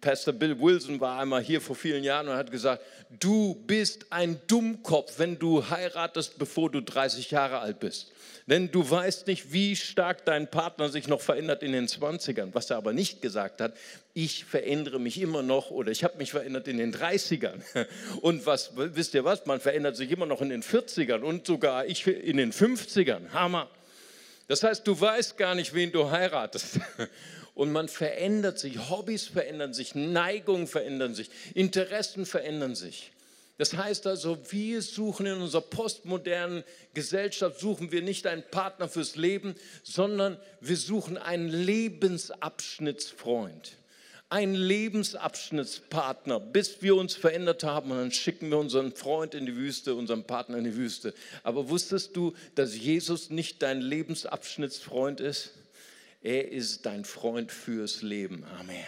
Pastor 0.00 0.32
Bill 0.32 0.58
Wilson 0.58 1.00
war 1.00 1.20
einmal 1.20 1.42
hier 1.42 1.60
vor 1.60 1.76
vielen 1.76 2.04
Jahren 2.04 2.28
und 2.28 2.34
hat 2.34 2.50
gesagt, 2.50 2.82
du 3.18 3.54
bist 3.66 4.06
ein 4.10 4.40
Dummkopf, 4.46 5.18
wenn 5.18 5.38
du 5.38 5.68
heiratest, 5.68 6.38
bevor 6.38 6.70
du 6.70 6.80
30 6.80 7.30
Jahre 7.30 7.58
alt 7.58 7.80
bist. 7.80 8.12
Denn 8.46 8.70
du 8.70 8.88
weißt 8.88 9.26
nicht, 9.26 9.52
wie 9.52 9.76
stark 9.76 10.24
dein 10.24 10.50
Partner 10.50 10.88
sich 10.88 11.06
noch 11.06 11.20
verändert 11.20 11.62
in 11.62 11.72
den 11.72 11.86
20ern. 11.86 12.48
Was 12.52 12.70
er 12.70 12.78
aber 12.78 12.92
nicht 12.92 13.20
gesagt 13.20 13.60
hat, 13.60 13.76
ich 14.14 14.44
verändere 14.44 14.98
mich 14.98 15.20
immer 15.20 15.42
noch 15.42 15.70
oder 15.70 15.90
ich 15.90 16.02
habe 16.02 16.18
mich 16.18 16.30
verändert 16.30 16.66
in 16.66 16.78
den 16.78 16.94
30ern. 16.94 17.60
Und 18.22 18.46
was, 18.46 18.72
wisst 18.76 19.14
ihr 19.14 19.24
was, 19.24 19.46
man 19.46 19.60
verändert 19.60 19.96
sich 19.96 20.10
immer 20.10 20.26
noch 20.26 20.40
in 20.40 20.48
den 20.48 20.62
40ern 20.62 21.20
und 21.20 21.46
sogar 21.46 21.86
ich 21.86 22.06
in 22.06 22.38
den 22.38 22.52
50ern. 22.52 23.30
Hammer. 23.32 23.68
Das 24.48 24.64
heißt, 24.64 24.86
du 24.86 25.00
weißt 25.00 25.36
gar 25.36 25.54
nicht, 25.54 25.74
wen 25.74 25.92
du 25.92 26.10
heiratest. 26.10 26.80
und 27.60 27.70
man 27.72 27.88
verändert 27.88 28.58
sich, 28.58 28.88
Hobbys 28.88 29.26
verändern 29.26 29.74
sich, 29.74 29.94
Neigungen 29.94 30.66
verändern 30.66 31.14
sich, 31.14 31.28
Interessen 31.52 32.24
verändern 32.24 32.74
sich. 32.74 33.12
Das 33.58 33.76
heißt 33.76 34.06
also, 34.06 34.38
wir 34.50 34.80
suchen 34.80 35.26
in 35.26 35.42
unserer 35.42 35.60
postmodernen 35.60 36.64
Gesellschaft, 36.94 37.60
suchen 37.60 37.92
wir 37.92 38.00
nicht 38.00 38.26
einen 38.26 38.44
Partner 38.50 38.88
fürs 38.88 39.14
Leben, 39.14 39.56
sondern 39.82 40.38
wir 40.62 40.78
suchen 40.78 41.18
einen 41.18 41.50
Lebensabschnittsfreund, 41.50 43.72
einen 44.30 44.54
Lebensabschnittspartner, 44.54 46.40
bis 46.40 46.80
wir 46.80 46.96
uns 46.96 47.14
verändert 47.14 47.62
haben 47.62 47.90
und 47.90 47.98
dann 47.98 48.10
schicken 48.10 48.48
wir 48.48 48.56
unseren 48.56 48.92
Freund 48.92 49.34
in 49.34 49.44
die 49.44 49.56
Wüste, 49.56 49.94
unseren 49.94 50.24
Partner 50.24 50.56
in 50.56 50.64
die 50.64 50.76
Wüste. 50.76 51.12
Aber 51.42 51.68
wusstest 51.68 52.16
du, 52.16 52.32
dass 52.54 52.74
Jesus 52.74 53.28
nicht 53.28 53.60
dein 53.60 53.82
Lebensabschnittsfreund 53.82 55.20
ist? 55.20 55.50
Er 56.22 56.50
ist 56.50 56.86
dein 56.86 57.04
Freund 57.04 57.50
fürs 57.50 58.02
Leben. 58.02 58.44
Amen. 58.58 58.84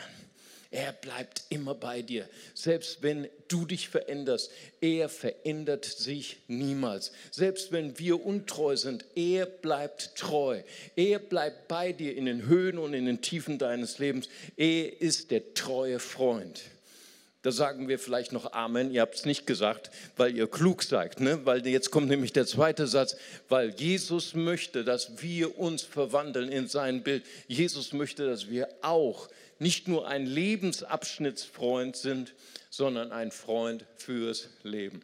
Er 0.72 0.92
bleibt 0.92 1.42
immer 1.50 1.74
bei 1.74 2.00
dir. 2.00 2.26
Selbst 2.54 3.02
wenn 3.02 3.28
du 3.48 3.66
dich 3.66 3.90
veränderst, 3.90 4.50
er 4.80 5.10
verändert 5.10 5.84
sich 5.84 6.38
niemals. 6.48 7.12
Selbst 7.30 7.72
wenn 7.72 7.98
wir 7.98 8.24
untreu 8.24 8.74
sind, 8.76 9.04
er 9.14 9.44
bleibt 9.44 10.16
treu. 10.16 10.62
Er 10.96 11.18
bleibt 11.18 11.68
bei 11.68 11.92
dir 11.92 12.16
in 12.16 12.24
den 12.24 12.46
Höhen 12.46 12.78
und 12.78 12.94
in 12.94 13.04
den 13.04 13.20
Tiefen 13.20 13.58
deines 13.58 13.98
Lebens. 13.98 14.30
Er 14.56 15.00
ist 15.02 15.30
der 15.30 15.52
treue 15.52 15.98
Freund. 15.98 16.62
Da 17.42 17.50
sagen 17.50 17.88
wir 17.88 17.98
vielleicht 17.98 18.30
noch 18.30 18.52
Amen. 18.52 18.92
Ihr 18.92 19.00
habt 19.00 19.16
es 19.16 19.24
nicht 19.24 19.48
gesagt, 19.48 19.90
weil 20.16 20.36
ihr 20.36 20.46
klug 20.46 20.84
seid. 20.84 21.20
Ne? 21.20 21.44
Weil 21.44 21.66
jetzt 21.66 21.90
kommt 21.90 22.08
nämlich 22.08 22.32
der 22.32 22.46
zweite 22.46 22.86
Satz, 22.86 23.16
weil 23.48 23.70
Jesus 23.70 24.34
möchte, 24.34 24.84
dass 24.84 25.20
wir 25.20 25.58
uns 25.58 25.82
verwandeln 25.82 26.50
in 26.50 26.68
sein 26.68 27.02
Bild. 27.02 27.24
Jesus 27.48 27.92
möchte, 27.92 28.26
dass 28.26 28.48
wir 28.48 28.68
auch 28.82 29.28
nicht 29.58 29.88
nur 29.88 30.06
ein 30.06 30.24
Lebensabschnittsfreund 30.24 31.96
sind, 31.96 32.32
sondern 32.70 33.10
ein 33.10 33.32
Freund 33.32 33.84
fürs 33.96 34.48
Leben. 34.62 35.02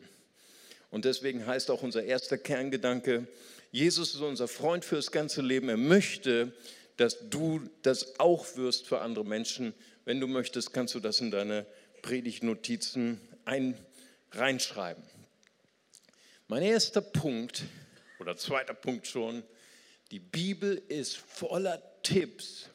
Und 0.90 1.04
deswegen 1.04 1.44
heißt 1.44 1.70
auch 1.72 1.82
unser 1.82 2.04
erster 2.04 2.38
Kerngedanke, 2.38 3.26
Jesus 3.72 4.14
ist 4.14 4.20
unser 4.20 4.48
Freund 4.48 4.84
fürs 4.84 5.10
ganze 5.10 5.42
Leben. 5.42 5.68
Er 5.68 5.76
möchte, 5.76 6.52
dass 6.96 7.28
du 7.28 7.60
das 7.82 8.18
auch 8.18 8.56
wirst 8.56 8.86
für 8.86 9.00
andere 9.00 9.24
Menschen. 9.24 9.74
Wenn 10.04 10.20
du 10.20 10.26
möchtest, 10.26 10.72
kannst 10.72 10.94
du 10.94 11.00
das 11.00 11.20
in 11.20 11.30
deine 11.30 11.66
Predigtnotizen 12.02 13.20
ein, 13.44 13.76
reinschreiben. 14.32 15.04
Mein 16.46 16.62
erster 16.62 17.00
Punkt 17.00 17.64
oder 18.20 18.36
zweiter 18.36 18.74
Punkt 18.74 19.06
schon, 19.06 19.42
die 20.10 20.20
Bibel 20.20 20.82
ist 20.88 21.16
voller 21.16 21.82
Tipps 22.02 22.70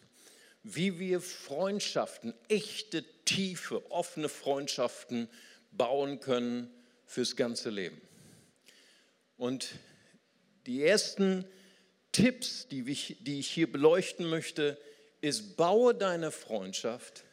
wie 0.64 0.98
wir 0.98 1.20
Freundschaften, 1.20 2.34
echte, 2.48 3.04
tiefe, 3.26 3.92
offene 3.92 4.30
Freundschaften 4.30 5.30
bauen 5.72 6.22
können 6.22 6.74
fürs 7.06 7.36
ganze 7.36 7.70
Leben. 7.70 8.02
Und 9.36 9.72
die 10.66 10.84
ersten 10.84 11.46
Tipps, 12.14 12.68
die 12.70 12.90
ich, 12.90 13.18
die 13.20 13.40
ich 13.40 13.50
hier 13.50 13.70
beleuchten 13.70 14.30
möchte, 14.30 14.80
ist, 15.20 15.58
baue 15.58 15.94
deine 15.94 16.32
Freundschaft, 16.32 17.26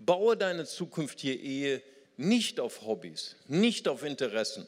baue 0.00 0.36
deine 0.36 0.64
zukünftige 0.64 1.34
Ehe 1.34 1.82
nicht 2.16 2.58
auf 2.60 2.82
Hobbys, 2.82 3.36
nicht 3.46 3.86
auf 3.88 4.02
Interessen, 4.02 4.66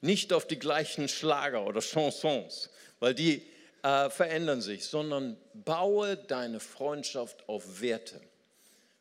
nicht 0.00 0.32
auf 0.32 0.46
die 0.46 0.58
gleichen 0.58 1.08
Schlager 1.08 1.66
oder 1.66 1.80
Chansons, 1.80 2.70
weil 3.00 3.14
die 3.14 3.42
äh, 3.82 4.10
verändern 4.10 4.60
sich, 4.60 4.86
sondern 4.86 5.36
baue 5.52 6.16
deine 6.16 6.60
Freundschaft 6.60 7.48
auf 7.48 7.80
Werte. 7.80 8.20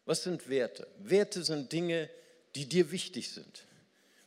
Was 0.05 0.23
sind 0.23 0.49
Werte? 0.49 0.87
Werte 0.99 1.43
sind 1.43 1.71
Dinge, 1.71 2.09
die 2.55 2.65
dir 2.65 2.91
wichtig 2.91 3.29
sind. 3.29 3.63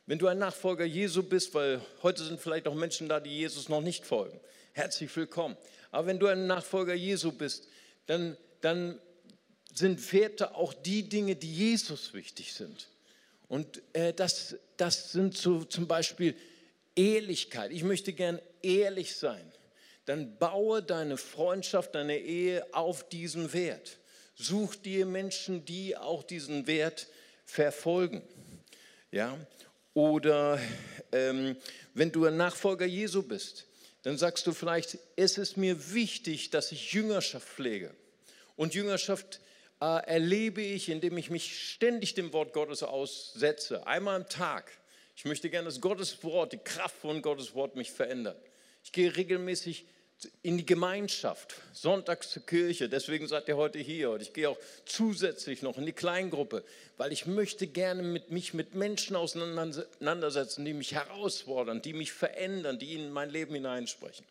Wenn 0.06 0.18
du 0.18 0.28
ein 0.28 0.38
Nachfolger 0.38 0.84
Jesu 0.84 1.22
bist, 1.22 1.52
weil 1.54 1.80
heute 2.02 2.24
sind 2.24 2.40
vielleicht 2.40 2.68
auch 2.68 2.74
Menschen 2.74 3.08
da, 3.08 3.20
die 3.20 3.36
Jesus 3.36 3.68
noch 3.68 3.80
nicht 3.80 4.06
folgen, 4.06 4.40
herzlich 4.72 5.14
willkommen. 5.16 5.56
Aber 5.90 6.06
wenn 6.06 6.18
du 6.18 6.26
ein 6.26 6.46
Nachfolger 6.46 6.94
Jesu 6.94 7.32
bist, 7.32 7.68
dann, 8.06 8.36
dann 8.60 8.98
sind 9.78 10.12
Werte 10.12 10.54
auch 10.54 10.74
die 10.74 11.02
Dinge, 11.02 11.36
die 11.36 11.52
Jesus 11.52 12.14
wichtig 12.14 12.54
sind. 12.54 12.88
Und 13.48 13.82
äh, 13.92 14.12
das, 14.12 14.56
das 14.76 15.12
sind 15.12 15.36
so 15.36 15.64
zum 15.64 15.86
Beispiel 15.86 16.34
Ehrlichkeit. 16.94 17.70
Ich 17.70 17.84
möchte 17.84 18.12
gern 18.12 18.40
ehrlich 18.62 19.16
sein 19.16 19.52
dann 20.06 20.38
baue 20.38 20.82
deine 20.82 21.16
Freundschaft, 21.16 21.94
deine 21.94 22.18
Ehe 22.18 22.64
auf 22.72 23.08
diesen 23.08 23.52
Wert. 23.52 23.98
Such 24.36 24.76
dir 24.76 25.04
Menschen, 25.04 25.64
die 25.64 25.96
auch 25.96 26.22
diesen 26.22 26.66
Wert 26.66 27.08
verfolgen. 27.44 28.22
Ja? 29.10 29.36
Oder 29.94 30.60
ähm, 31.10 31.56
wenn 31.94 32.12
du 32.12 32.24
ein 32.24 32.36
Nachfolger 32.36 32.86
Jesu 32.86 33.22
bist, 33.22 33.66
dann 34.02 34.16
sagst 34.16 34.46
du 34.46 34.52
vielleicht, 34.52 34.98
es 35.16 35.38
ist 35.38 35.56
mir 35.56 35.92
wichtig, 35.92 36.50
dass 36.50 36.70
ich 36.70 36.92
Jüngerschaft 36.92 37.48
pflege. 37.48 37.92
Und 38.54 38.74
Jüngerschaft 38.74 39.40
äh, 39.80 40.06
erlebe 40.06 40.62
ich, 40.62 40.88
indem 40.88 41.18
ich 41.18 41.30
mich 41.30 41.70
ständig 41.70 42.14
dem 42.14 42.32
Wort 42.32 42.52
Gottes 42.52 42.82
aussetze, 42.82 43.86
einmal 43.86 44.16
am 44.16 44.28
Tag. 44.28 44.70
Ich 45.16 45.24
möchte 45.24 45.50
gerne, 45.50 45.66
dass 45.66 45.80
Gottes 45.80 46.22
Wort, 46.24 46.52
die 46.52 46.58
Kraft 46.58 46.96
von 46.96 47.22
Gottes 47.22 47.54
Wort 47.54 47.76
mich 47.76 47.90
verändert. 47.90 48.40
Ich 48.84 48.92
gehe 48.92 49.16
regelmäßig 49.16 49.86
in 50.42 50.56
die 50.56 50.64
Gemeinschaft, 50.64 51.56
sonntags 51.72 52.30
zur 52.30 52.44
Kirche. 52.46 52.88
Deswegen 52.88 53.28
seid 53.28 53.48
ihr 53.48 53.56
heute 53.56 53.78
hier. 53.78 54.10
Und 54.10 54.22
ich 54.22 54.32
gehe 54.32 54.48
auch 54.48 54.58
zusätzlich 54.86 55.62
noch 55.62 55.76
in 55.76 55.84
die 55.84 55.92
Kleingruppe, 55.92 56.64
weil 56.96 57.12
ich 57.12 57.26
möchte 57.26 57.66
gerne 57.66 58.02
mit 58.02 58.30
mich 58.30 58.54
mit 58.54 58.74
Menschen 58.74 59.16
auseinandersetzen, 59.16 60.64
die 60.64 60.72
mich 60.72 60.92
herausfordern, 60.92 61.82
die 61.82 61.92
mich 61.92 62.12
verändern, 62.12 62.78
die 62.78 62.94
in 62.94 63.10
mein 63.12 63.30
Leben 63.30 63.54
hineinsprechen. 63.54 64.24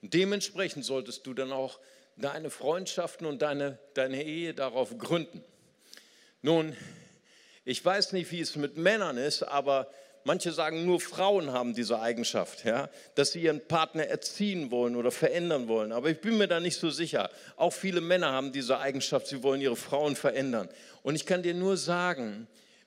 Und 0.00 0.14
dementsprechend 0.14 0.84
solltest 0.84 1.26
du 1.26 1.34
dann 1.34 1.52
auch 1.52 1.78
deine 2.16 2.50
Freundschaften 2.50 3.26
und 3.26 3.42
deine, 3.42 3.78
deine 3.94 4.22
Ehe 4.22 4.54
darauf 4.54 4.96
gründen. 4.98 5.44
Nun, 6.42 6.76
ich 7.64 7.84
weiß 7.84 8.12
nicht, 8.12 8.30
wie 8.30 8.40
es 8.40 8.56
mit 8.56 8.76
Männern 8.76 9.16
ist, 9.16 9.42
aber 9.42 9.88
Manche 10.26 10.52
sagen, 10.52 10.86
nur 10.86 11.00
Frauen 11.00 11.52
haben 11.52 11.74
diese 11.74 12.00
Eigenschaft, 12.00 12.64
ja, 12.64 12.88
dass 13.14 13.32
sie 13.32 13.42
ihren 13.42 13.60
Partner 13.60 14.06
erziehen 14.06 14.70
wollen 14.70 14.96
oder 14.96 15.10
verändern 15.10 15.68
wollen. 15.68 15.92
Aber 15.92 16.08
ich 16.08 16.18
bin 16.22 16.38
mir 16.38 16.48
da 16.48 16.60
nicht 16.60 16.78
so 16.78 16.88
sicher. 16.88 17.28
Auch 17.56 17.74
viele 17.74 18.00
Männer 18.00 18.32
haben 18.32 18.50
diese 18.50 18.78
Eigenschaft, 18.78 19.26
sie 19.26 19.42
wollen 19.42 19.60
ihre 19.60 19.76
Frauen 19.76 20.16
verändern. 20.16 20.70
Und 21.02 21.14
ich 21.14 21.26
kann 21.26 21.42
dir 21.42 21.52
nur 21.52 21.76
sagen, 21.76 22.46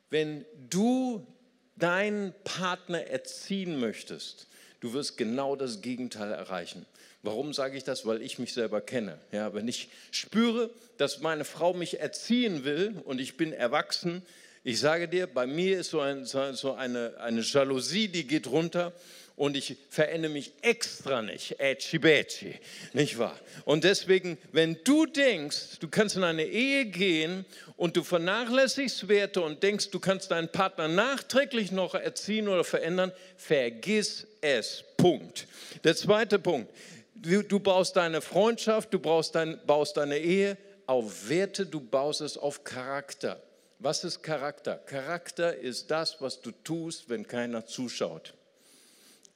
wenn 0.09 0.45
du 0.67 1.27
deinen 1.75 2.33
Partner 2.43 3.05
erziehen 3.05 3.79
möchtest, 3.79 4.47
du 4.79 4.93
wirst 4.93 5.17
genau 5.17 5.55
das 5.55 5.81
Gegenteil 5.81 6.31
erreichen. 6.31 6.85
Warum 7.23 7.53
sage 7.53 7.77
ich 7.77 7.83
das? 7.83 8.05
Weil 8.05 8.21
ich 8.21 8.39
mich 8.39 8.53
selber 8.53 8.79
kenne. 8.81 9.19
Ja, 9.31 9.53
wenn 9.53 9.67
ich 9.67 9.89
spüre, 10.11 10.69
dass 10.97 11.19
meine 11.19 11.45
Frau 11.45 11.73
mich 11.73 11.99
erziehen 11.99 12.63
will 12.63 12.95
und 13.05 13.19
ich 13.19 13.37
bin 13.37 13.53
erwachsen, 13.53 14.21
ich 14.63 14.79
sage 14.79 15.07
dir, 15.07 15.27
bei 15.27 15.47
mir 15.47 15.79
ist 15.79 15.91
so, 15.91 16.01
ein, 16.01 16.25
so 16.25 16.73
eine, 16.73 17.17
eine 17.19 17.41
Jalousie, 17.41 18.09
die 18.09 18.27
geht 18.27 18.47
runter 18.47 18.91
und 19.37 19.55
ich 19.55 19.77
verändere 19.91 20.31
mich 20.31 20.51
extra 20.63 21.21
nicht, 21.21 21.59
ätschi 21.59 21.99
bätschi, 21.99 22.55
nicht 22.93 23.19
wahr? 23.19 23.39
Und 23.65 23.83
deswegen, 23.83 24.39
wenn 24.51 24.79
du 24.83 25.05
denkst, 25.05 25.77
du 25.79 25.87
kannst 25.87 26.17
in 26.17 26.23
eine 26.23 26.43
Ehe 26.43 26.85
gehen 26.85 27.45
und 27.77 27.95
du 27.95 28.03
vernachlässigst 28.03 29.07
Werte 29.07 29.41
und 29.41 29.61
denkst, 29.61 29.91
du 29.91 29.99
kannst 29.99 30.31
deinen 30.31 30.51
Partner 30.51 30.87
nachträglich 30.87 31.71
noch 31.71 31.93
erziehen 31.93 32.47
oder 32.47 32.63
verändern, 32.63 33.11
vergiss 33.37 34.25
es. 34.41 34.83
Punkt. 34.97 35.47
Der 35.83 35.95
zweite 35.95 36.39
Punkt, 36.39 36.73
du, 37.13 37.43
du 37.43 37.59
baust 37.59 37.95
deine 37.95 38.21
Freundschaft, 38.21 38.91
du 38.91 38.99
dein, 39.33 39.59
baust 39.67 39.97
deine 39.97 40.17
Ehe 40.17 40.57
auf 40.87 41.29
Werte, 41.29 41.67
du 41.67 41.79
baust 41.79 42.21
es 42.21 42.39
auf 42.39 42.63
Charakter. 42.63 43.39
Was 43.77 44.03
ist 44.03 44.23
Charakter? 44.23 44.77
Charakter 44.77 45.55
ist 45.55 45.91
das, 45.91 46.19
was 46.21 46.41
du 46.41 46.49
tust, 46.63 47.07
wenn 47.09 47.27
keiner 47.27 47.67
zuschaut. 47.67 48.33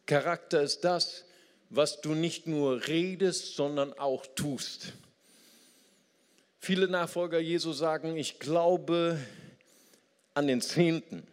Charakter 0.06 0.62
ist 0.62 0.82
das, 0.82 1.26
was 1.70 2.02
du 2.02 2.14
nicht 2.14 2.48
nur 2.48 2.88
redest, 2.88 3.56
sondern 3.56 3.94
auch 3.94 4.26
tust. 4.36 4.94
Viele 6.60 6.88
Nachfolger 6.88 7.40
Jesu 7.40 7.72
sagen, 7.74 8.18
ich 8.18 8.40
glaube 8.40 9.20
an 10.34 10.48
den 10.48 10.62
Zehnten. 10.62 11.26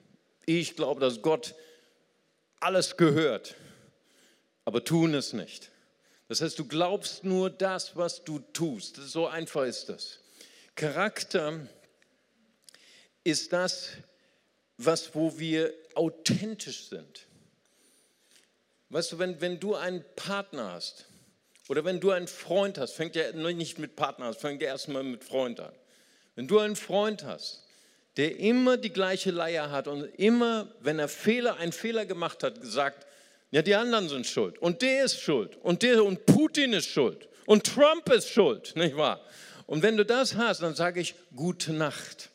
Ich 0.47 0.77
glaube, 0.77 1.01
dass 1.01 1.23
Gott 1.23 1.55
alles 2.61 2.97
gehört, 2.97 3.55
aber 4.65 4.85
tun 4.85 5.15
es 5.15 5.33
nicht. 5.33 5.71
Das 6.29 6.41
heißt, 6.41 6.59
du 6.59 6.67
glaubst 6.67 7.25
nur 7.25 7.51
das, 7.51 7.97
was 7.97 8.25
du 8.25 8.39
tust. 8.53 8.97
So 8.97 9.27
einfach 9.27 9.65
ist 9.65 9.89
das. 9.89 10.21
Charakter 10.75 11.61
ist 13.25 13.53
das, 13.53 13.91
was, 14.77 15.15
wo 15.15 15.39
wir 15.39 15.73
authentisch 15.95 16.89
sind. 16.89 17.28
Weißt 18.91 19.13
du, 19.13 19.19
wenn, 19.19 19.41
wenn 19.41 19.61
du 19.61 19.75
einen 19.75 20.05
Partner 20.17 20.73
hast 20.73 21.07
oder 21.69 21.85
wenn 21.85 22.01
du 22.01 22.11
einen 22.11 22.29
Freund 22.29 22.79
hast, 22.79 22.93
fängt 22.93 23.17
ja 23.17 23.33
nicht 23.33 23.79
mit 23.79 23.97
Partner 23.97 24.27
an, 24.27 24.35
fängt 24.35 24.63
ja 24.63 24.69
erstmal 24.69 25.03
mit 25.03 25.25
Freund 25.25 25.61
an. 25.61 25.73
Wenn 26.35 26.49
du 26.49 26.59
einen 26.59 26.77
Freund 26.77 27.25
hast, 27.25 27.65
der 28.17 28.39
immer 28.39 28.77
die 28.77 28.93
gleiche 28.93 29.31
Leier 29.31 29.71
hat 29.71 29.89
und 29.89 30.05
immer, 30.19 30.73
wenn 30.81 30.99
er 30.99 31.09
Fehler, 31.09 31.57
einen 31.57 31.73
Fehler 31.73 32.07
gemacht 32.07 32.43
hat, 32.43 32.59
sagt, 32.63 33.07
ja, 33.51 33.63
die 33.63 33.75
anderen 33.75 34.09
sind 34.09 34.27
schuld 34.27 34.59
und 34.59 34.83
der 34.83 35.05
ist 35.05 35.21
schuld 35.21 35.57
und 35.63 35.83
der 35.83 36.05
und 36.05 36.27
Putin 36.27 36.73
ist 36.73 36.89
schuld 36.89 37.29
und 37.47 37.65
Trump 37.65 38.11
ist 38.13 38.29
schuld, 38.29 38.73
nicht 38.77 38.97
wahr? 38.97 39.21
Und 39.67 39.83
wenn 39.83 39.99
du 39.99 40.05
das 40.05 40.35
hast, 40.35 40.63
dann 40.63 40.75
sage 40.75 41.01
ich 41.01 41.15
gute 41.37 41.75
Nacht. 41.75 42.31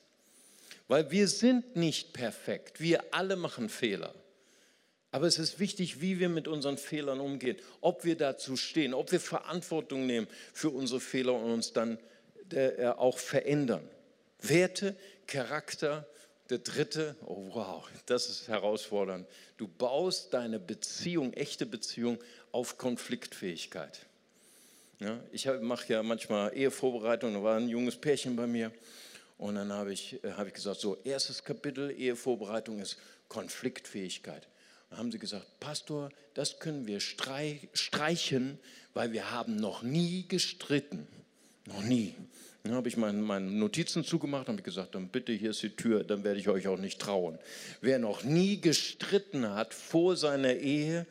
Weil 0.88 1.10
wir 1.10 1.28
sind 1.28 1.76
nicht 1.76 2.14
perfekt. 2.14 2.80
Wir 2.80 3.04
alle 3.12 3.36
machen 3.36 3.70
Fehler. 3.70 4.14
Aber 5.14 5.28
es 5.28 5.38
ist 5.38 5.60
wichtig, 5.60 6.02
wie 6.02 6.18
wir 6.18 6.28
mit 6.28 6.48
unseren 6.48 6.80
Fehlern 6.80 7.20
umgehen, 7.20 7.56
ob 7.82 8.04
wir 8.04 8.18
dazu 8.18 8.58
stehen, 8.58 8.96
ob 8.96 9.12
wir 9.12 9.20
Verantwortung 9.20 10.08
nehmen 10.08 10.26
für 10.54 10.72
unsere 10.72 11.00
Fehler 11.00 11.36
und 11.36 11.52
uns 11.52 11.72
dann 11.72 12.00
äh, 12.52 12.88
auch 12.88 13.20
verändern. 13.20 13.88
Werte, 14.42 14.96
Charakter, 15.28 16.08
der 16.50 16.58
dritte, 16.58 17.16
oh 17.28 17.54
wow, 17.54 17.88
das 18.08 18.28
ist 18.28 18.48
herausfordernd. 18.48 19.28
Du 19.58 19.68
baust 19.68 20.34
deine 20.34 20.60
Beziehung, 20.60 21.32
echte 21.34 21.68
Beziehung 21.68 22.18
auf 22.52 22.80
Konfliktfähigkeit. 22.80 24.00
Ja, 25.00 25.20
ich 25.32 25.48
mache 25.62 25.94
ja 25.94 26.02
manchmal 26.02 26.58
Ehevorbereitung, 26.58 27.36
da 27.36 27.44
war 27.44 27.58
ein 27.58 27.70
junges 27.70 27.98
Pärchen 27.98 28.36
bei 28.36 28.48
mir 28.48 28.72
und 29.38 29.54
dann 29.54 29.72
habe 29.72 29.94
ich, 29.94 30.24
äh, 30.24 30.32
hab 30.32 30.48
ich 30.48 30.56
gesagt, 30.56 30.80
so 30.80 30.98
erstes 31.04 31.44
Kapitel 31.44 31.92
Ehevorbereitung 31.92 32.80
ist 32.80 32.98
Konfliktfähigkeit. 33.30 34.48
Haben 34.98 35.12
sie 35.12 35.20
gesagt, 35.20 35.60
Pastor, 35.60 36.10
das 36.34 36.60
können 36.60 36.88
wir 36.88 37.00
streichen, 37.00 38.60
weil 38.94 39.12
wir 39.12 39.32
haben 39.32 39.56
noch 39.56 39.82
nie 39.82 40.26
gestritten. 40.28 41.08
Noch 41.66 41.82
nie. 41.82 42.16
Dann 42.64 42.74
habe 42.74 42.88
ich 42.88 42.96
meine, 42.96 43.18
meine 43.22 43.52
Notizen 43.52 44.06
zugemacht 44.06 44.48
und 44.48 44.56
habe 44.56 44.64
gesagt, 44.64 44.96
dann 44.96 45.10
bitte, 45.10 45.34
hier 45.34 45.52
ist 45.52 45.62
die 45.64 45.76
Tür, 45.76 46.04
dann 46.04 46.24
werde 46.24 46.40
ich 46.40 46.48
euch 46.48 46.68
auch 46.68 46.78
nicht 46.78 47.00
trauen. 47.00 47.38
Wer 47.82 48.00
noch 48.00 48.24
nie 48.24 48.62
gestritten 48.62 49.50
hat 49.50 49.74
vor 49.74 50.16
seiner 50.16 50.54
Ehe, 50.54 51.06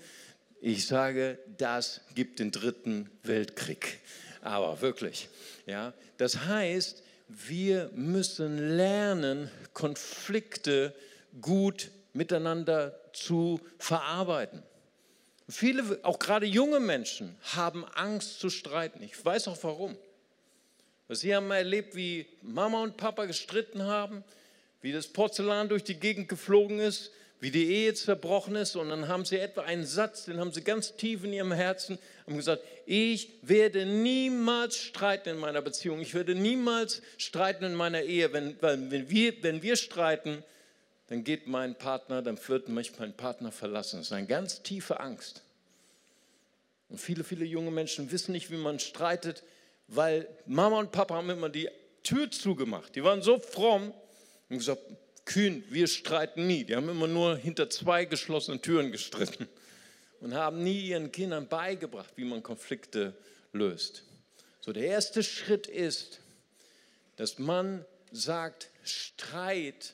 ich 0.60 0.86
sage, 0.86 1.38
das 1.58 2.00
gibt 2.14 2.38
den 2.38 2.52
dritten 2.52 3.10
Weltkrieg. 3.22 3.98
Aber 4.40 4.80
wirklich. 4.80 5.28
Ja, 5.66 5.92
das 6.16 6.46
heißt, 6.46 7.02
wir 7.28 7.90
müssen 7.94 8.76
lernen, 8.76 9.50
Konflikte 9.72 10.94
gut 11.40 11.90
miteinander 12.12 12.98
zu 13.12 13.60
verarbeiten. 13.78 14.62
Viele, 15.48 15.98
auch 16.02 16.18
gerade 16.18 16.46
junge 16.46 16.80
Menschen, 16.80 17.36
haben 17.42 17.84
Angst 17.94 18.40
zu 18.40 18.48
streiten. 18.48 19.02
Ich 19.02 19.22
weiß 19.22 19.48
auch 19.48 19.58
warum. 19.62 19.96
Sie 21.08 21.34
haben 21.34 21.50
erlebt, 21.50 21.94
wie 21.94 22.26
Mama 22.40 22.82
und 22.82 22.96
Papa 22.96 23.26
gestritten 23.26 23.82
haben, 23.82 24.24
wie 24.80 24.92
das 24.92 25.08
Porzellan 25.08 25.68
durch 25.68 25.84
die 25.84 25.98
Gegend 25.98 26.28
geflogen 26.28 26.78
ist, 26.78 27.10
wie 27.40 27.50
die 27.50 27.70
Ehe 27.70 27.92
zerbrochen 27.92 28.56
ist. 28.56 28.76
Und 28.76 28.88
dann 28.88 29.08
haben 29.08 29.24
sie 29.24 29.38
etwa 29.38 29.62
einen 29.62 29.84
Satz, 29.84 30.24
den 30.24 30.38
haben 30.38 30.52
sie 30.52 30.62
ganz 30.62 30.96
tief 30.96 31.24
in 31.24 31.32
ihrem 31.32 31.52
Herzen, 31.52 31.98
haben 32.26 32.36
gesagt, 32.36 32.62
ich 32.86 33.30
werde 33.42 33.84
niemals 33.84 34.76
streiten 34.76 35.30
in 35.30 35.38
meiner 35.38 35.60
Beziehung. 35.60 36.00
Ich 36.00 36.14
werde 36.14 36.34
niemals 36.34 37.02
streiten 37.18 37.64
in 37.64 37.74
meiner 37.74 38.02
Ehe. 38.02 38.32
Wenn, 38.32 38.56
wenn, 38.62 39.10
wir, 39.10 39.42
wenn 39.42 39.62
wir 39.62 39.76
streiten, 39.76 40.44
dann 41.12 41.24
geht 41.24 41.46
mein 41.46 41.74
Partner, 41.74 42.22
dann 42.22 42.38
wird 42.48 42.70
mich 42.70 42.98
mein 42.98 43.14
Partner 43.14 43.52
verlassen. 43.52 43.98
Das 43.98 44.06
ist 44.06 44.12
eine 44.12 44.26
ganz 44.26 44.62
tiefe 44.62 44.98
Angst. 44.98 45.42
Und 46.88 46.98
viele, 46.98 47.22
viele 47.22 47.44
junge 47.44 47.70
Menschen 47.70 48.10
wissen 48.10 48.32
nicht, 48.32 48.50
wie 48.50 48.56
man 48.56 48.78
streitet, 48.78 49.42
weil 49.88 50.26
Mama 50.46 50.78
und 50.78 50.90
Papa 50.90 51.16
haben 51.16 51.28
immer 51.28 51.50
die 51.50 51.68
Tür 52.02 52.30
zugemacht. 52.30 52.96
Die 52.96 53.04
waren 53.04 53.20
so 53.20 53.38
fromm 53.38 53.92
und 54.48 54.56
gesagt, 54.56 54.80
kühn, 55.26 55.62
wir 55.68 55.86
streiten 55.86 56.46
nie. 56.46 56.64
Die 56.64 56.74
haben 56.74 56.88
immer 56.88 57.08
nur 57.08 57.36
hinter 57.36 57.68
zwei 57.68 58.06
geschlossenen 58.06 58.62
Türen 58.62 58.90
gestritten 58.90 59.48
und 60.20 60.32
haben 60.32 60.62
nie 60.62 60.80
ihren 60.80 61.12
Kindern 61.12 61.46
beigebracht, 61.46 62.12
wie 62.16 62.24
man 62.24 62.42
Konflikte 62.42 63.12
löst. 63.52 64.04
So, 64.62 64.72
der 64.72 64.84
erste 64.84 65.22
Schritt 65.22 65.66
ist, 65.66 66.20
dass 67.16 67.38
man 67.38 67.84
sagt, 68.12 68.70
Streit 68.82 69.92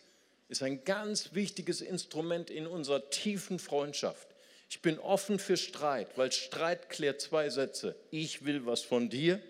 ist 0.48 0.62
ein 0.62 0.84
ganz 0.84 1.34
wichtiges 1.34 1.80
Instrument 1.80 2.50
in 2.50 2.66
unserer 2.66 3.10
tiefen 3.10 3.58
Freundschaft. 3.58 4.28
Ich 4.70 4.82
bin 4.82 4.98
offen 4.98 5.38
für 5.38 5.56
Streit, 5.56 6.16
weil 6.16 6.32
Streit 6.32 6.90
klärt 6.90 7.20
zwei 7.20 7.48
Sätze. 7.48 7.96
Ich 8.10 8.44
will 8.44 8.66
was 8.66 8.82
von 8.82 9.08
dir. 9.10 9.40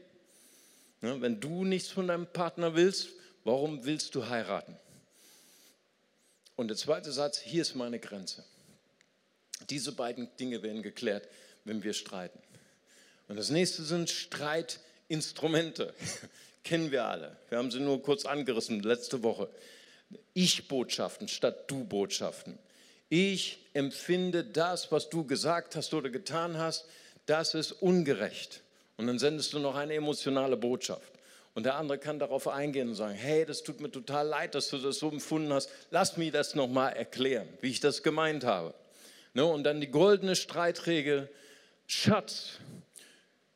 wenn 1.00 1.40
du 1.40 1.64
nichts 1.64 1.88
von 1.88 2.08
deinem 2.08 2.26
Partner 2.26 2.74
willst, 2.74 3.10
warum 3.44 3.84
willst 3.84 4.14
du 4.14 4.28
heiraten? 4.28 4.76
Und 6.56 6.68
der 6.68 6.76
zweite 6.76 7.12
Satz, 7.12 7.38
hier 7.38 7.62
ist 7.62 7.76
meine 7.76 8.00
Grenze. 8.00 8.44
Diese 9.70 9.92
beiden 9.92 10.28
Dinge 10.38 10.62
werden 10.62 10.82
geklärt, 10.82 11.28
wenn 11.64 11.84
wir 11.84 11.92
streiten. 11.92 12.40
Und 13.28 13.36
das 13.36 13.50
nächste 13.50 13.82
sind 13.82 14.10
Streitinstrumente. 14.10 15.94
Kennen 16.64 16.90
wir 16.90 17.04
alle. 17.04 17.36
Wir 17.48 17.58
haben 17.58 17.70
sie 17.70 17.80
nur 17.80 18.02
kurz 18.02 18.24
angerissen 18.24 18.82
letzte 18.82 19.22
Woche. 19.22 19.48
Ich-Botschaften 20.34 21.28
statt 21.28 21.70
Du-Botschaften. 21.70 22.58
Ich 23.08 23.58
empfinde 23.72 24.44
das, 24.44 24.92
was 24.92 25.08
du 25.08 25.24
gesagt 25.24 25.76
hast 25.76 25.94
oder 25.94 26.10
getan 26.10 26.58
hast, 26.58 26.86
das 27.26 27.54
ist 27.54 27.72
ungerecht. 27.72 28.62
Und 28.96 29.06
dann 29.06 29.18
sendest 29.18 29.52
du 29.52 29.58
noch 29.58 29.76
eine 29.76 29.94
emotionale 29.94 30.56
Botschaft. 30.56 31.12
Und 31.54 31.64
der 31.64 31.76
andere 31.76 31.98
kann 31.98 32.18
darauf 32.18 32.46
eingehen 32.46 32.88
und 32.88 32.94
sagen, 32.94 33.14
hey, 33.14 33.44
das 33.44 33.62
tut 33.62 33.80
mir 33.80 33.90
total 33.90 34.26
leid, 34.28 34.54
dass 34.54 34.68
du 34.70 34.78
das 34.78 34.98
so 34.98 35.10
empfunden 35.10 35.52
hast. 35.52 35.70
Lass 35.90 36.16
mich 36.16 36.30
das 36.30 36.54
nochmal 36.54 36.92
erklären, 36.92 37.48
wie 37.60 37.70
ich 37.70 37.80
das 37.80 38.02
gemeint 38.02 38.44
habe. 38.44 38.74
Ne? 39.34 39.44
Und 39.44 39.64
dann 39.64 39.80
die 39.80 39.90
goldene 39.90 40.36
Streitregel, 40.36 41.28
Schatz, 41.86 42.58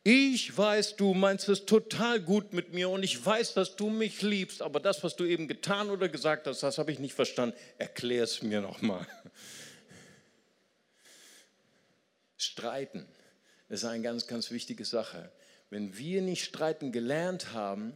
ich 0.05 0.57
weiß, 0.57 0.97
du 0.97 1.15
meinst 1.15 1.49
es 1.49 1.65
total 1.65 2.21
gut 2.21 2.53
mit 2.53 2.73
mir 2.73 2.89
und 2.89 3.05
ich 3.05 3.25
weiß, 3.25 3.55
dass 3.55 3.77
du 3.77 3.89
mich 3.89 4.21
liebst, 4.23 4.61
aber 4.61 4.81
das, 4.81 5.05
was 5.05 5.15
du 5.15 5.25
eben 5.25 5.47
getan 5.47 5.91
oder 5.91 6.09
gesagt 6.09 6.47
hast, 6.49 6.63
das 6.63 6.79
habe 6.79 6.91
ich 6.91 6.99
nicht 6.99 7.15
verstanden. 7.15 7.57
Erklär 7.79 8.25
es 8.25 8.43
mir 8.43 8.61
nochmal. 8.61 9.07
Streiten 12.37 13.07
ist 13.69 13.85
eine 13.85 14.03
ganz, 14.03 14.27
ganz 14.27 14.51
wichtige 14.51 14.85
Sache. 14.85 15.31
Wenn 15.71 15.97
wir 15.97 16.21
nicht 16.21 16.45
streiten 16.45 16.91
gelernt 16.91 17.53
haben, 17.53 17.93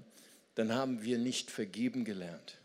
dann 0.55 0.73
haben 0.73 1.03
wir 1.03 1.19
nicht 1.19 1.51
vergeben 1.51 2.05
gelernt. 2.05 2.59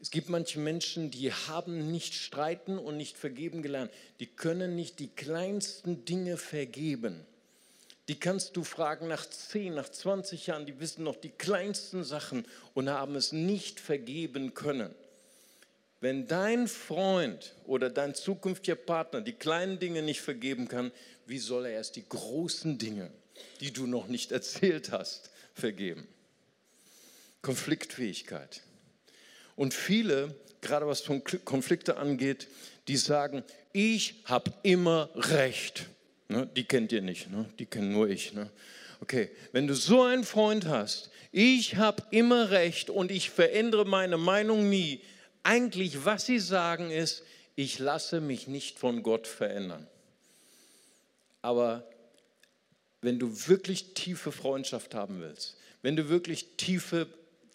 Es 0.00 0.10
gibt 0.10 0.28
manche 0.28 0.58
Menschen, 0.58 1.10
die 1.10 1.32
haben 1.32 1.90
nicht 1.90 2.14
streiten 2.14 2.76
und 2.78 2.96
nicht 2.96 3.16
vergeben 3.16 3.62
gelernt. 3.62 3.90
Die 4.20 4.26
können 4.26 4.74
nicht 4.74 4.98
die 4.98 5.08
kleinsten 5.08 6.04
Dinge 6.04 6.36
vergeben. 6.36 7.24
Die 8.08 8.20
kannst 8.20 8.56
du 8.56 8.62
fragen 8.62 9.08
nach 9.08 9.26
10, 9.26 9.74
nach 9.74 9.88
20 9.88 10.46
Jahren, 10.46 10.66
die 10.66 10.78
wissen 10.78 11.02
noch 11.02 11.16
die 11.16 11.30
kleinsten 11.30 12.04
Sachen 12.04 12.46
und 12.74 12.88
haben 12.88 13.16
es 13.16 13.32
nicht 13.32 13.80
vergeben 13.80 14.54
können. 14.54 14.94
Wenn 16.00 16.28
dein 16.28 16.68
Freund 16.68 17.54
oder 17.64 17.90
dein 17.90 18.14
zukünftiger 18.14 18.76
Partner 18.76 19.22
die 19.22 19.32
kleinen 19.32 19.78
Dinge 19.78 20.02
nicht 20.02 20.20
vergeben 20.20 20.68
kann, 20.68 20.92
wie 21.26 21.38
soll 21.38 21.66
er 21.66 21.72
erst 21.72 21.96
die 21.96 22.08
großen 22.08 22.78
Dinge, 22.78 23.10
die 23.60 23.72
du 23.72 23.86
noch 23.86 24.06
nicht 24.06 24.30
erzählt 24.32 24.92
hast, 24.92 25.30
vergeben? 25.54 26.06
Konfliktfähigkeit. 27.42 28.60
Und 29.56 29.74
viele, 29.74 30.34
gerade 30.60 30.86
was 30.86 31.04
Konflikte 31.44 31.96
angeht, 31.96 32.46
die 32.88 32.96
sagen, 32.96 33.42
ich 33.72 34.22
habe 34.26 34.52
immer 34.62 35.10
recht. 35.14 35.86
Ne? 36.28 36.48
Die 36.56 36.64
kennt 36.64 36.92
ihr 36.92 37.02
nicht, 37.02 37.30
ne? 37.30 37.46
die 37.58 37.66
kennen 37.66 37.92
nur 37.92 38.08
ich. 38.08 38.32
Ne? 38.32 38.50
Okay, 39.00 39.30
wenn 39.52 39.66
du 39.66 39.74
so 39.74 40.02
einen 40.02 40.24
Freund 40.24 40.66
hast, 40.66 41.10
ich 41.32 41.76
habe 41.76 42.02
immer 42.10 42.50
recht 42.50 42.90
und 42.90 43.10
ich 43.10 43.30
verändere 43.30 43.84
meine 43.84 44.16
Meinung 44.16 44.68
nie. 44.68 45.02
Eigentlich, 45.42 46.04
was 46.04 46.26
sie 46.26 46.38
sagen, 46.38 46.90
ist, 46.90 47.22
ich 47.54 47.78
lasse 47.78 48.20
mich 48.20 48.48
nicht 48.48 48.78
von 48.78 49.02
Gott 49.02 49.26
verändern. 49.26 49.86
Aber 51.42 51.88
wenn 53.00 53.18
du 53.18 53.46
wirklich 53.46 53.94
tiefe 53.94 54.32
Freundschaft 54.32 54.94
haben 54.94 55.20
willst, 55.20 55.56
wenn 55.82 55.94
du 55.94 56.08
wirklich 56.08 56.56
tiefe, 56.56 57.06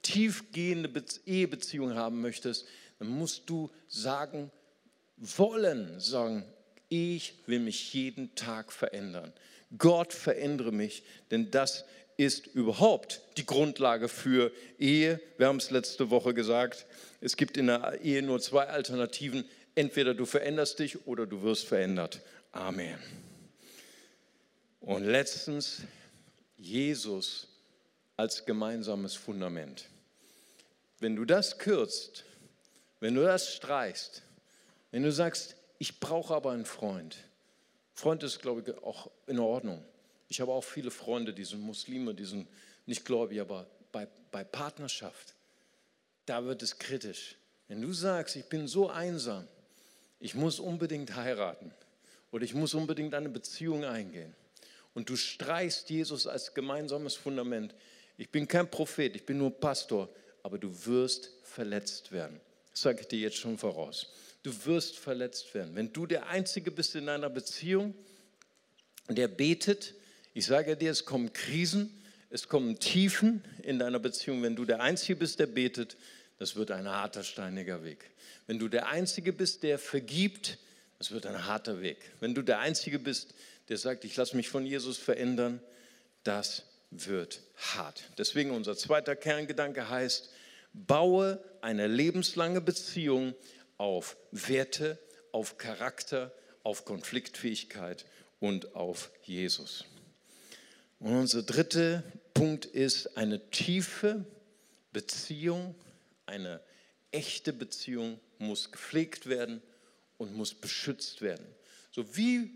tiefgehende 0.02 0.90
Ehebeziehungen 1.26 1.96
haben 1.96 2.22
möchtest, 2.22 2.66
dann 3.00 3.10
musst 3.10 3.50
du 3.50 3.70
sagen 3.88 4.52
wollen, 5.18 6.00
sagen, 6.00 6.46
ich 6.92 7.36
will 7.46 7.60
mich 7.60 7.94
jeden 7.94 8.36
Tag 8.36 8.74
verändern. 8.74 9.32
Gott 9.78 10.14
verändere 10.14 10.74
mich, 10.74 11.04
denn 11.32 11.50
das 11.50 11.86
ist 12.18 12.48
überhaupt 12.48 13.22
die 13.38 13.46
Grundlage 13.46 14.10
für 14.10 14.52
Ehe. 14.78 15.22
Wir 15.38 15.48
haben 15.48 15.58
es 15.58 15.72
letzte 15.72 16.10
Woche 16.10 16.34
gesagt, 16.34 16.86
es 17.22 17.38
gibt 17.38 17.56
in 17.56 17.68
der 17.68 18.02
Ehe 18.02 18.22
nur 18.22 18.42
zwei 18.42 18.68
Alternativen. 18.68 19.46
Entweder 19.74 20.14
du 20.14 20.26
veränderst 20.26 20.80
dich 20.80 21.08
oder 21.08 21.26
du 21.26 21.42
wirst 21.44 21.66
verändert. 21.66 22.20
Amen. 22.52 23.00
Und 24.82 25.06
letztens 25.06 25.84
Jesus 26.58 27.48
als 28.18 28.46
gemeinsames 28.46 29.16
Fundament. 29.16 29.86
Wenn 31.00 31.16
du 31.16 31.24
das 31.24 31.58
kürzt, 31.58 32.26
wenn 33.00 33.16
du 33.16 33.24
das 33.24 33.54
streichst, 33.54 34.24
wenn 34.92 35.04
du 35.04 35.12
sagst, 35.12 35.56
ich 35.82 36.00
brauche 36.00 36.36
aber 36.36 36.52
einen 36.52 36.66
Freund. 36.66 37.18
Freund 37.96 38.22
ist, 38.22 38.40
glaube 38.40 38.62
ich, 38.62 38.84
auch 38.84 39.10
in 39.26 39.40
Ordnung. 39.40 39.84
Ich 40.28 40.40
habe 40.40 40.52
auch 40.52 40.64
viele 40.64 40.92
Freunde, 40.92 41.34
die 41.34 41.44
sind 41.44 41.60
Muslime, 41.60 42.14
die 42.14 42.26
sind 42.26 42.48
nicht 42.86 43.04
gläubig, 43.04 43.42
aber 43.42 43.66
bei, 43.92 44.08
bei 44.30 44.44
Partnerschaft, 44.44 45.34
da 46.28 46.46
wird 46.46 46.62
es 46.62 46.78
kritisch. 46.78 47.36
Wenn 47.68 47.82
du 47.82 47.94
sagst, 47.94 48.36
ich 48.36 48.46
bin 48.46 48.68
so 48.68 48.92
einsam, 48.92 49.48
ich 50.20 50.36
muss 50.36 50.60
unbedingt 50.60 51.16
heiraten 51.16 51.74
oder 52.32 52.44
ich 52.44 52.54
muss 52.54 52.76
unbedingt 52.76 53.16
eine 53.16 53.30
Beziehung 53.30 53.84
eingehen 53.84 54.36
und 54.94 55.10
du 55.10 55.16
streichst 55.16 55.90
Jesus 55.90 56.28
als 56.28 56.54
gemeinsames 56.54 57.16
Fundament, 57.16 57.74
Ich 58.18 58.30
bin 58.30 58.48
kein 58.48 58.70
Prophet, 58.70 59.16
ich 59.16 59.26
bin 59.26 59.40
nur 59.40 59.50
Pastor, 59.50 60.10
aber 60.44 60.60
du 60.60 60.86
wirst 60.86 61.32
verletzt 61.42 62.12
werden. 62.12 62.40
Das 62.70 62.82
sage 62.82 63.02
ich 63.02 63.08
dir 63.08 63.20
jetzt 63.20 63.38
schon 63.38 63.58
voraus. 63.58 64.14
Du 64.44 64.66
wirst 64.66 64.98
verletzt 64.98 65.54
werden. 65.54 65.76
Wenn 65.76 65.94
du 65.94 66.06
der 66.06 66.28
Einzige 66.28 66.72
bist 66.72 66.96
in 66.96 67.10
einer 67.10 67.30
Beziehung, 67.30 67.94
der 69.08 69.28
betet, 69.28 69.94
ich 70.34 70.46
sage 70.46 70.76
dir, 70.76 70.92
es 70.92 71.06
kommen 71.06 71.32
Krisen, 71.34 72.02
es 72.30 72.48
kommen 72.48 72.80
Tiefen 72.80 73.44
in 73.62 73.78
deiner 73.78 74.00
Beziehung. 74.00 74.42
Wenn 74.42 74.56
du 74.56 74.66
der 74.66 74.82
Einzige 74.82 75.18
bist, 75.18 75.40
der 75.40 75.48
betet, 75.48 75.98
das 76.40 76.56
wird 76.56 76.72
ein 76.72 76.88
harter, 76.88 77.24
steiniger 77.24 77.84
Weg. 77.84 78.10
Wenn 78.48 78.58
du 78.58 78.68
der 78.68 78.88
Einzige 78.88 79.34
bist, 79.34 79.64
der 79.64 79.78
vergibt, 79.78 80.58
das 80.98 81.12
wird 81.12 81.26
ein 81.26 81.46
harter 81.46 81.82
Weg. 81.82 81.98
Wenn 82.20 82.34
du 82.34 82.42
der 82.42 82.60
Einzige 82.60 83.00
bist, 83.00 83.36
der 83.70 83.78
sagt, 83.78 84.06
ich 84.06 84.16
lasse 84.16 84.36
mich 84.36 84.50
von 84.50 84.66
Jesus 84.66 84.98
verändern, 84.98 85.60
das 86.24 86.64
wird 86.90 87.42
hart. 87.58 88.04
Deswegen 88.18 88.52
unser 88.52 88.76
zweiter 88.76 89.16
Kerngedanke 89.16 89.90
heißt, 89.90 90.30
baue 90.74 91.44
eine 91.62 91.88
lebenslange 91.88 92.62
Beziehung 92.62 93.34
auf 93.82 94.16
Werte, 94.30 95.00
auf 95.32 95.58
Charakter, 95.58 96.32
auf 96.62 96.86
Konfliktfähigkeit 96.86 98.06
und 98.40 98.76
auf 98.76 99.10
Jesus. 99.24 99.86
Und 101.00 101.16
unser 101.16 101.42
dritter 101.42 102.04
Punkt 102.36 102.66
ist 102.66 103.18
eine 103.18 103.50
tiefe 103.50 104.24
Beziehung, 104.94 105.74
eine 106.28 106.62
echte 107.10 107.54
Beziehung 107.54 108.20
muss 108.38 108.72
gepflegt 108.72 109.26
werden 109.26 109.64
und 110.20 110.36
muss 110.36 110.54
beschützt 110.54 111.24
werden. 111.24 111.48
So 111.90 112.16
wie 112.16 112.52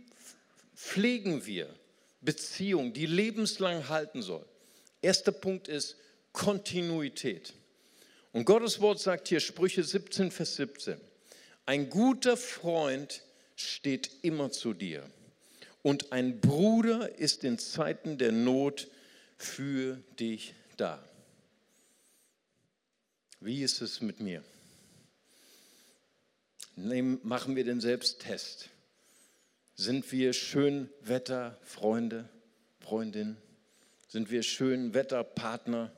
pflegen 0.76 1.48
wir 1.48 1.74
Beziehung, 2.22 2.94
die 2.94 3.08
lebenslang 3.08 3.90
halten 3.90 4.22
soll? 4.22 4.46
Erster 5.02 5.32
Punkt 5.32 5.70
ist 5.70 5.98
Kontinuität. 6.34 7.56
Und 8.32 8.46
Gottes 8.46 8.80
Wort 8.80 9.00
sagt 9.00 9.30
hier 9.30 9.40
Sprüche 9.40 9.84
17, 9.84 10.30
Vers 10.30 10.58
17, 10.58 11.02
ein 11.66 11.90
guter 11.90 12.38
Freund 12.38 13.24
steht 13.56 14.12
immer 14.22 14.52
zu 14.52 14.74
dir 14.74 15.10
und 15.82 16.12
ein 16.12 16.40
Bruder 16.40 17.18
ist 17.18 17.44
in 17.44 17.58
Zeiten 17.58 18.18
der 18.18 18.32
Not 18.32 18.88
für 19.38 19.98
dich 20.20 20.54
da. 20.78 21.04
Wie 23.40 23.64
ist 23.64 23.82
es 23.82 24.02
mit 24.02 24.20
mir? 24.20 24.44
Nehmen, 26.76 27.20
machen 27.24 27.56
wir 27.56 27.64
den 27.64 27.80
Selbsttest. 27.80 28.70
Sind 29.76 30.12
wir 30.12 30.34
Schönwetterfreunde, 30.34 32.30
Freundin? 32.80 33.38
Sind 34.08 34.32
wir 34.32 34.42
Schönwetterpartner? 34.44 35.92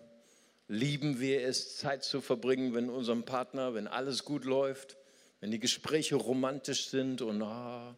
Lieben 0.67 1.19
wir 1.19 1.45
es, 1.47 1.77
Zeit 1.77 2.03
zu 2.03 2.19
verbringen, 2.19 2.73
wenn 2.73 2.89
unserem 2.89 3.23
Partner, 3.23 3.73
wenn 3.73 3.87
alles 3.87 4.25
gut 4.25 4.43
läuft, 4.43 4.96
wenn 5.39 5.51
die 5.51 5.59
Gespräche 5.59 6.15
romantisch 6.15 6.89
sind 6.89 7.21
und, 7.21 7.41
ah, 7.41 7.95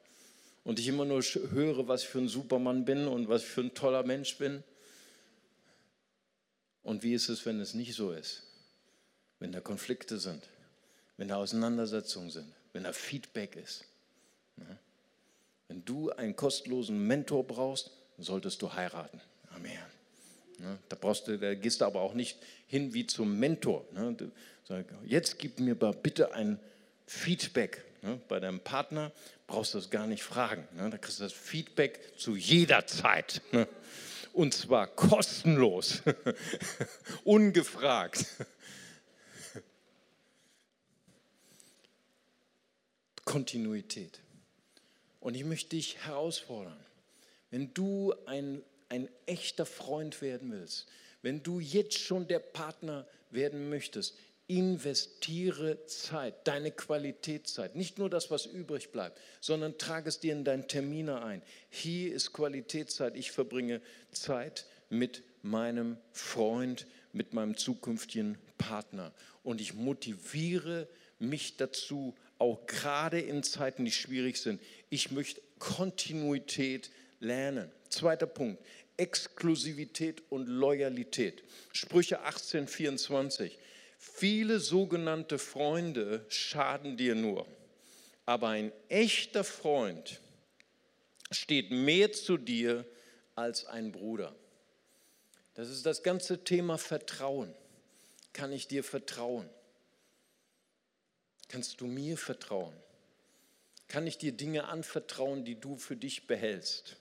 und 0.64 0.80
ich 0.80 0.88
immer 0.88 1.06
nur 1.06 1.22
höre, 1.22 1.88
was 1.88 2.04
ich 2.04 2.10
für 2.10 2.20
ein 2.20 2.28
Supermann 2.28 2.86
bin 2.86 3.08
und 3.08 3.30
was 3.30 3.44
ich 3.44 3.48
für 3.48 3.62
ein 3.62 3.74
toller 3.74 4.04
Mensch 4.04 4.38
bin? 4.38 4.64
Und 6.84 7.04
wie 7.04 7.14
ist 7.14 7.30
es, 7.30 7.46
wenn 7.46 7.60
es 7.60 7.74
nicht 7.74 7.96
so 7.96 8.12
ist? 8.12 8.44
Wenn 9.40 9.52
da 9.52 9.62
Konflikte 9.62 10.20
sind, 10.20 10.44
wenn 11.18 11.30
da 11.30 11.38
Auseinandersetzungen 11.38 12.30
sind, 12.30 12.52
wenn 12.74 12.84
da 12.84 12.94
Feedback 12.94 13.56
ist. 13.56 13.86
Wenn 15.68 15.86
du 15.86 16.10
einen 16.12 16.36
kostenlosen 16.36 17.08
Mentor 17.08 17.46
brauchst, 17.46 17.92
solltest 18.18 18.62
du 18.62 18.74
heiraten. 18.74 19.22
Amen. 19.52 19.80
Da, 20.90 20.98
brauchst 21.00 21.28
du, 21.28 21.38
da 21.38 21.56
gehst 21.56 21.80
du 21.80 21.86
aber 21.86 22.02
auch 22.02 22.14
nicht 22.14 22.38
hin 22.68 22.94
wie 22.94 23.08
zum 23.08 23.40
Mentor. 23.40 23.86
Jetzt 25.06 25.40
gib 25.40 25.60
mir 25.60 25.76
bitte 25.76 26.34
ein 26.34 26.60
Feedback. 27.10 27.84
Bei 28.28 28.40
deinem 28.40 28.60
Partner 28.60 29.12
brauchst 29.48 29.74
du 29.74 29.80
das 29.80 29.90
gar 29.90 30.06
nicht 30.06 30.22
fragen. 30.22 30.68
Da 30.78 30.96
kriegst 30.98 31.20
du 31.20 31.24
das 31.24 31.34
Feedback 31.34 32.00
zu 32.18 32.36
jeder 32.36 32.86
Zeit. 32.86 33.42
Und 34.32 34.54
zwar 34.54 34.86
kostenlos, 34.88 36.04
ungefragt. 37.24 38.26
Kontinuität. 43.26 44.22
Und 45.20 45.34
ich 45.34 45.44
möchte 45.44 45.72
dich 45.72 45.98
herausfordern, 46.06 46.80
wenn 47.50 47.74
du 47.74 48.14
ein, 48.28 48.62
ein 48.88 49.10
echter 49.26 49.66
Freund 49.66 50.22
werden 50.22 50.52
willst, 50.52 50.88
wenn 51.24 51.42
du 51.42 51.60
jetzt 51.60 51.98
schon 51.98 52.28
der 52.28 52.40
Partner 52.40 53.08
werden 53.32 53.70
möchtest, 53.70 54.16
investiere 54.50 55.86
Zeit, 55.86 56.48
deine 56.48 56.72
Qualitätszeit. 56.72 57.76
Nicht 57.76 58.00
nur 58.00 58.10
das, 58.10 58.32
was 58.32 58.48
übrig 58.48 58.92
bleibt, 58.92 59.20
sondern 59.42 59.78
trage 59.78 60.10
es 60.10 60.20
dir 60.20 60.34
in 60.34 60.44
deinen 60.44 60.68
Termine 60.68 61.22
ein. 61.22 61.44
Hier 61.70 62.14
ist 62.14 62.34
Qualitätszeit. 62.34 63.16
Ich 63.16 63.32
verbringe 63.32 63.80
Zeit 64.12 64.66
mit 64.90 65.22
meinem 65.44 65.98
Freund, 66.12 66.88
mit 67.14 67.34
meinem 67.34 67.58
zukünftigen 67.58 68.40
Partner. 68.58 69.14
Und 69.44 69.62
ich 69.62 69.76
motiviere 69.76 70.88
mich 71.20 71.58
dazu, 71.58 72.16
auch 72.40 72.66
gerade 72.66 73.20
in 73.20 73.44
Zeiten, 73.44 73.86
die 73.86 73.92
schwierig 73.92 74.38
sind. 74.38 74.60
Ich 74.90 75.12
möchte 75.12 75.42
Kontinuität 75.60 76.90
lernen. 77.20 77.70
Zweiter 77.90 78.26
Punkt, 78.26 78.64
Exklusivität 78.98 80.24
und 80.30 80.48
Loyalität. 80.48 81.44
Sprüche 81.72 82.22
18, 82.22 82.68
24. 82.68 83.60
Viele 84.02 84.62
sogenannte 84.62 85.38
Freunde 85.38 86.26
schaden 86.30 86.96
dir 86.96 87.16
nur, 87.16 87.46
aber 88.26 88.48
ein 88.48 88.72
echter 88.88 89.44
Freund 89.44 90.22
steht 91.32 91.70
mehr 91.70 92.14
zu 92.14 92.38
dir 92.38 92.86
als 93.36 93.66
ein 93.66 93.92
Bruder. 93.92 94.34
Das 95.54 95.70
ist 95.70 95.86
das 95.86 96.02
ganze 96.02 96.46
Thema 96.46 96.78
Vertrauen. 96.78 97.54
Kann 98.32 98.54
ich 98.54 98.70
dir 98.70 98.86
vertrauen? 98.86 99.50
Kannst 101.50 101.82
du 101.82 101.86
mir 101.86 102.18
vertrauen? 102.18 102.74
Kann 103.90 104.08
ich 104.08 104.18
dir 104.18 104.32
Dinge 104.32 104.70
anvertrauen, 104.70 105.44
die 105.44 105.60
du 105.60 105.76
für 105.76 105.98
dich 105.98 106.26
behältst? 106.26 106.96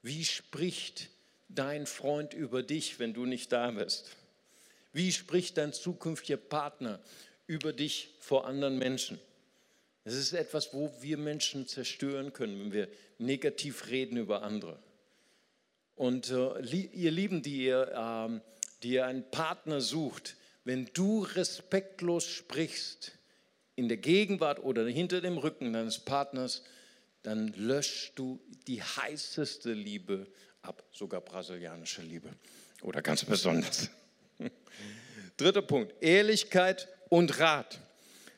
Wie 0.00 0.24
spricht 0.24 1.10
dein 1.48 1.86
Freund 1.86 2.34
über 2.34 2.62
dich, 2.62 3.00
wenn 3.00 3.14
du 3.14 3.26
nicht 3.26 3.50
da 3.50 3.72
bist? 3.72 4.16
Wie 4.92 5.12
spricht 5.12 5.56
dein 5.56 5.72
zukünftiger 5.72 6.36
Partner 6.36 7.00
über 7.46 7.72
dich 7.72 8.14
vor 8.20 8.46
anderen 8.46 8.78
Menschen? 8.78 9.18
Es 10.04 10.14
ist 10.14 10.32
etwas, 10.32 10.72
wo 10.72 10.92
wir 11.00 11.18
Menschen 11.18 11.66
zerstören 11.66 12.32
können, 12.32 12.58
wenn 12.58 12.72
wir 12.72 12.88
negativ 13.18 13.88
reden 13.88 14.16
über 14.16 14.42
andere. 14.42 14.78
Und 15.94 16.30
äh, 16.30 16.60
ihr 16.92 17.10
Lieben, 17.10 17.42
die 17.42 17.64
ihr, 17.64 17.88
äh, 18.32 18.40
die 18.82 18.94
ihr 18.94 19.06
einen 19.06 19.30
Partner 19.30 19.80
sucht, 19.80 20.36
wenn 20.64 20.88
du 20.94 21.22
respektlos 21.22 22.26
sprichst, 22.26 23.12
in 23.76 23.88
der 23.88 23.96
Gegenwart 23.96 24.58
oder 24.62 24.86
hinter 24.86 25.20
dem 25.20 25.38
Rücken 25.38 25.72
deines 25.72 25.98
Partners, 25.98 26.62
dann 27.22 27.48
löschst 27.56 28.12
du 28.18 28.40
die 28.66 28.82
heißeste 28.82 29.72
Liebe 29.72 30.26
ab, 30.62 30.84
sogar 30.92 31.20
brasilianische 31.20 32.02
Liebe 32.02 32.30
oder 32.82 33.00
ganz 33.00 33.24
besonders. 33.24 33.90
Dritter 35.36 35.62
Punkt, 35.62 35.94
Ehrlichkeit 36.02 36.88
und 37.08 37.38
Rat. 37.38 37.80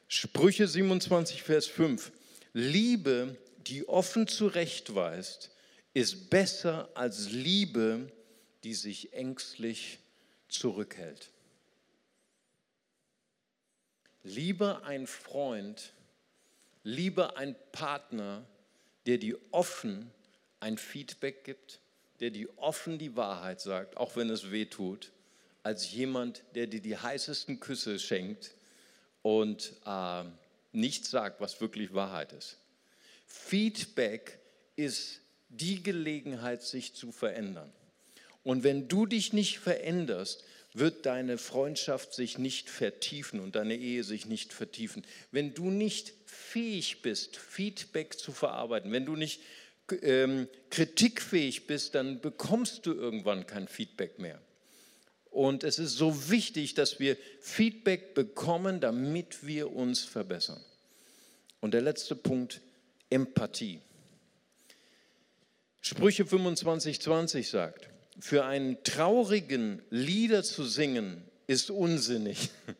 Sprüche 0.08 0.68
27, 0.68 1.42
Vers 1.42 1.66
5. 1.66 2.12
Liebe, 2.52 3.36
die 3.66 3.88
offen 3.88 4.28
zurechtweist, 4.28 5.50
ist 5.94 6.30
besser 6.30 6.90
als 6.94 7.30
Liebe, 7.30 8.10
die 8.64 8.74
sich 8.74 9.12
ängstlich 9.12 9.98
zurückhält. 10.48 11.30
Lieber 14.22 14.84
ein 14.84 15.06
Freund, 15.06 15.92
lieber 16.84 17.36
ein 17.36 17.56
Partner, 17.72 18.46
der 19.06 19.18
dir 19.18 19.38
offen 19.50 20.10
ein 20.60 20.78
Feedback 20.78 21.42
gibt, 21.44 21.80
der 22.20 22.30
dir 22.30 22.48
offen 22.56 22.98
die 22.98 23.16
Wahrheit 23.16 23.60
sagt, 23.60 23.96
auch 23.96 24.14
wenn 24.14 24.30
es 24.30 24.52
weh 24.52 24.66
tut, 24.66 25.10
als 25.62 25.92
jemand, 25.92 26.42
der 26.55 26.66
dir 26.66 26.81
die 26.81 26.96
heißesten 26.96 27.61
Küsse 27.61 27.98
schenkt 27.98 28.53
und 29.22 29.72
äh, 29.87 30.25
nichts 30.72 31.11
sagt, 31.11 31.40
was 31.40 31.61
wirklich 31.61 31.94
Wahrheit 31.94 32.33
ist. 32.33 32.59
Feedback 33.27 34.38
ist 34.77 35.20
die 35.48 35.83
Gelegenheit, 35.83 36.62
sich 36.62 36.94
zu 36.94 37.12
verändern. 37.12 37.72
Und 38.42 38.64
wenn 38.64 38.88
du 38.88 39.07
dich 39.07 39.33
nicht 39.33 39.59
veränderst, 39.59 40.44
wird 40.75 41.07
deine 41.07 41.38
Freundschaft 41.38 42.14
sich 42.14 42.38
nicht 42.38 42.70
vertiefen 42.70 43.40
und 43.40 43.57
deine 43.57 43.77
Ehe 43.77 44.05
sich 44.05 44.27
nicht 44.27 44.53
vertiefen. 44.53 45.05
Wenn 45.31 45.55
du 45.55 45.70
nicht 45.70 46.14
fähig 46.25 47.03
bist, 47.03 47.37
Feedback 47.37 48.18
zu 48.18 48.33
verarbeiten, 48.33 48.90
wenn 48.90 49.05
du 49.05 49.14
nicht 49.14 49.42
ähm, 50.01 50.48
kritikfähig 50.70 51.66
bist, 51.66 51.94
dann 51.94 52.20
bekommst 52.20 52.87
du 52.87 52.94
irgendwann 52.94 53.46
kein 53.46 53.68
Feedback 53.68 54.18
mehr. 54.18 54.40
Und 55.33 55.64
es 55.64 55.79
ist 55.79 55.97
so 55.97 56.31
wichtig, 56.31 56.75
dass 56.75 57.01
wir 57.01 57.16
Feedback 57.40 58.14
bekommen, 58.14 58.81
damit 58.81 59.47
wir 59.47 59.73
uns 59.73 60.05
verbessern. 60.05 60.62
Und 61.61 61.73
der 61.73 61.81
letzte 61.81 62.14
Punkt, 62.14 62.61
Empathie. 63.09 63.81
Sprüche 65.81 66.27
25, 66.27 67.01
20 67.01 67.49
sagt, 67.49 67.88
für 68.21 68.45
einen 68.45 68.85
traurigen 68.85 69.81
Lieder 69.88 70.42
zu 70.42 70.64
singen 70.64 71.25
ist 71.47 71.71
unsinnig, 71.71 72.51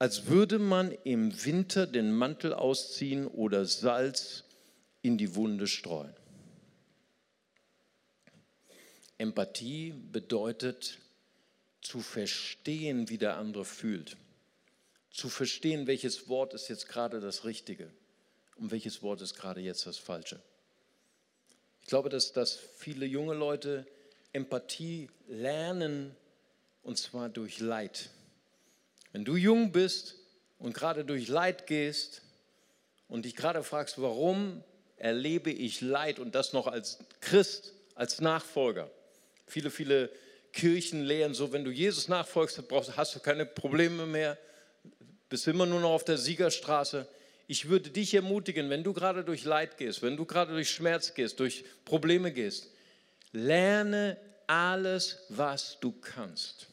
als 0.00 0.26
würde 0.26 0.58
man 0.58 0.90
im 1.04 1.44
Winter 1.44 1.86
den 1.86 2.12
Mantel 2.12 2.52
ausziehen 2.52 3.28
oder 3.28 3.64
Salz 3.64 4.42
in 5.02 5.18
die 5.18 5.36
Wunde 5.36 5.68
streuen. 5.68 6.12
Empathie 9.18 9.92
bedeutet 10.12 10.98
zu 11.82 12.00
verstehen, 12.00 13.08
wie 13.08 13.18
der 13.18 13.36
andere 13.36 13.64
fühlt. 13.64 14.16
Zu 15.10 15.28
verstehen, 15.28 15.86
welches 15.86 16.28
Wort 16.28 16.54
ist 16.54 16.68
jetzt 16.68 16.88
gerade 16.88 17.20
das 17.20 17.44
Richtige 17.44 17.90
und 18.56 18.70
welches 18.70 19.02
Wort 19.02 19.20
ist 19.20 19.34
gerade 19.34 19.60
jetzt 19.60 19.86
das 19.86 19.98
Falsche. 19.98 20.40
Ich 21.82 21.88
glaube, 21.88 22.08
dass, 22.08 22.32
dass 22.32 22.58
viele 22.76 23.06
junge 23.06 23.34
Leute 23.34 23.86
Empathie 24.32 25.08
lernen 25.26 26.14
und 26.82 26.98
zwar 26.98 27.28
durch 27.28 27.58
Leid. 27.60 28.10
Wenn 29.12 29.24
du 29.24 29.36
jung 29.36 29.72
bist 29.72 30.16
und 30.58 30.74
gerade 30.74 31.04
durch 31.04 31.28
Leid 31.28 31.66
gehst 31.66 32.22
und 33.08 33.24
dich 33.24 33.34
gerade 33.34 33.62
fragst, 33.62 34.00
warum 34.00 34.62
erlebe 34.96 35.50
ich 35.50 35.80
Leid 35.80 36.18
und 36.18 36.34
das 36.34 36.52
noch 36.52 36.66
als 36.66 36.98
Christ, 37.20 37.72
als 37.94 38.20
Nachfolger. 38.20 38.90
Viele, 39.48 39.70
viele 39.70 40.10
Kirchen 40.52 41.04
lehren. 41.04 41.34
So, 41.34 41.52
wenn 41.52 41.64
du 41.64 41.70
Jesus 41.70 42.08
nachfolgst, 42.08 42.62
hast 42.96 43.14
du 43.14 43.20
keine 43.20 43.46
Probleme 43.46 44.06
mehr, 44.06 44.38
bist 45.28 45.46
immer 45.46 45.66
nur 45.66 45.80
noch 45.80 45.90
auf 45.90 46.04
der 46.04 46.18
Siegerstraße. 46.18 47.06
Ich 47.46 47.68
würde 47.68 47.90
dich 47.90 48.14
ermutigen, 48.14 48.70
wenn 48.70 48.84
du 48.84 48.92
gerade 48.92 49.24
durch 49.24 49.44
Leid 49.44 49.78
gehst, 49.78 50.02
wenn 50.02 50.16
du 50.16 50.24
gerade 50.24 50.52
durch 50.52 50.70
Schmerz 50.70 51.14
gehst, 51.14 51.40
durch 51.40 51.64
Probleme 51.84 52.32
gehst, 52.32 52.70
lerne 53.32 54.18
alles, 54.46 55.24
was 55.28 55.78
du 55.80 55.92
kannst. 55.92 56.68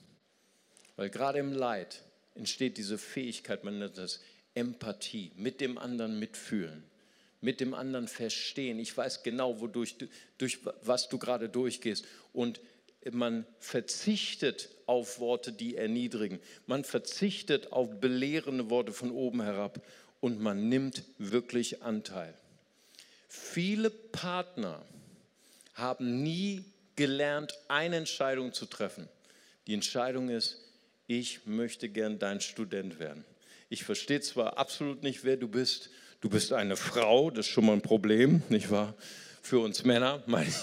Weil 0.96 1.10
gerade 1.10 1.40
im 1.40 1.54
Leid 1.54 2.02
entsteht 2.36 2.78
diese 2.78 2.98
Fähigkeit, 2.98 3.64
man 3.64 3.80
nennt 3.80 3.98
das 3.98 4.22
Empathie, 4.54 5.32
mit 5.36 5.62
dem 5.62 5.78
anderen 5.78 6.20
mitfühlen, 6.20 6.84
mit 7.46 7.60
dem 7.60 7.76
anderen 7.76 8.08
verstehen. 8.08 8.80
Ich 8.80 8.98
weiß 8.98 9.22
genau, 9.24 9.62
wodurch 9.62 9.96
durch 10.40 10.60
was 10.82 11.08
du 11.08 11.20
gerade 11.20 11.48
durchgehst. 11.48 12.06
Und 12.34 12.60
man 13.12 13.46
verzichtet 13.60 14.70
auf 14.88 15.20
Worte, 15.20 15.52
die 15.52 15.78
erniedrigen. 15.78 16.40
Man 16.66 16.84
verzichtet 16.84 17.72
auf 17.72 18.02
belehrende 18.02 18.72
Worte 18.72 18.92
von 18.92 19.12
oben 19.12 19.44
herab 19.44 19.80
und 20.20 20.42
man 20.42 20.70
nimmt 20.70 21.04
wirklich 21.20 21.84
Anteil. 21.84 22.34
Viele 23.30 23.92
Partner 23.92 24.84
haben 25.76 26.24
nie 26.24 26.66
gelernt, 26.96 27.54
eine 27.68 27.98
Entscheidung 27.98 28.54
zu 28.54 28.66
treffen. 28.66 29.08
Die 29.68 29.76
Entscheidung 29.76 30.30
ist, 30.30 30.58
ich 31.06 31.46
möchte 31.46 31.90
gern 31.90 32.18
dein 32.18 32.42
Student 32.42 32.98
werden. 32.98 33.24
Ich 33.70 33.84
verstehe 33.84 34.22
zwar 34.22 34.58
absolut 34.58 35.04
nicht, 35.04 35.24
wer 35.24 35.38
du 35.38 35.48
bist. 35.48 35.92
Du 36.26 36.32
bist 36.32 36.54
eine 36.54 36.76
Frau, 36.76 37.30
das 37.30 37.46
ist 37.46 37.52
schon 37.52 37.68
mal 37.68 37.74
ein 37.74 37.84
Problem, 37.84 38.42
nicht 38.50 38.72
wahr? 38.72 38.96
Für 39.44 39.60
uns 39.60 39.84
Männer, 39.86 40.24
meine 40.26 40.50
ich. 40.50 40.56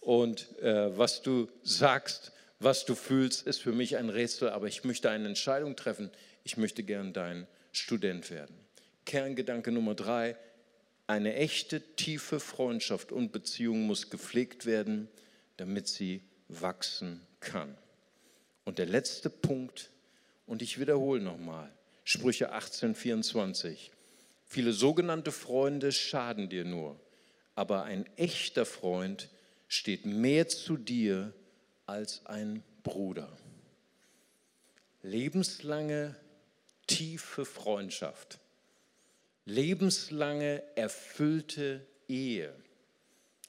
Und 0.00 0.58
äh, 0.62 0.96
was 0.96 1.20
du 1.20 1.50
sagst, 1.62 2.32
was 2.60 2.86
du 2.86 2.94
fühlst, 2.94 3.46
ist 3.46 3.60
für 3.60 3.72
mich 3.72 3.98
ein 3.98 4.08
Rätsel, 4.08 4.48
aber 4.48 4.68
ich 4.68 4.82
möchte 4.82 5.10
eine 5.10 5.28
Entscheidung 5.28 5.76
treffen. 5.76 6.10
Ich 6.44 6.56
möchte 6.56 6.82
gern 6.82 7.12
dein 7.12 7.46
Student 7.72 8.30
werden. 8.30 8.56
Kerngedanke 9.04 9.70
Nummer 9.70 9.94
drei, 9.94 10.34
eine 11.06 11.34
echte, 11.34 11.82
tiefe 11.96 12.40
Freundschaft 12.40 13.12
und 13.12 13.32
Beziehung 13.32 13.82
muss 13.82 14.08
gepflegt 14.08 14.64
werden, 14.64 15.08
damit 15.58 15.88
sie 15.88 16.22
wachsen 16.48 17.20
kann. 17.40 17.76
Und 18.64 18.78
der 18.78 18.86
letzte 18.86 19.28
Punkt, 19.28 19.90
und 20.46 20.62
ich 20.62 20.80
wiederhole 20.80 21.20
nochmal, 21.20 21.70
Sprüche 22.02 22.52
18, 22.52 22.94
24. 22.94 23.92
Viele 24.50 24.72
sogenannte 24.72 25.32
Freunde 25.32 25.92
schaden 25.92 26.48
dir 26.48 26.64
nur, 26.64 27.00
aber 27.54 27.84
ein 27.84 28.04
echter 28.16 28.66
Freund 28.66 29.30
steht 29.68 30.04
mehr 30.04 30.48
zu 30.48 30.76
dir 30.76 31.32
als 31.86 32.26
ein 32.26 32.62
Bruder. 32.82 33.34
Lebenslange, 35.02 36.16
tiefe 36.86 37.44
Freundschaft 37.44 38.40
lebenslange, 39.50 40.62
erfüllte 40.76 41.86
Ehe. 42.08 42.54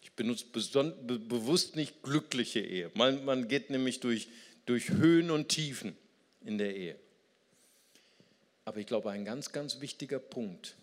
Ich 0.02 0.12
benutze 0.14 0.46
bewusst 0.46 1.76
nicht 1.76 2.02
glückliche 2.04 2.60
Ehe. 2.60 2.92
Man, 2.96 3.24
man 3.24 3.48
geht 3.48 3.70
nämlich 3.70 4.00
durch, 4.00 4.30
durch 4.66 4.90
Höhen 4.90 5.32
und 5.32 5.50
Tiefen 5.50 5.96
in 6.44 6.58
der 6.58 6.76
Ehe. 6.76 6.96
Aber 8.66 8.78
ich 8.78 8.88
glaube, 8.88 9.12
ein 9.12 9.26
ganz, 9.26 9.52
ganz 9.52 9.80
wichtiger 9.82 10.20
Punkt, 10.20 10.76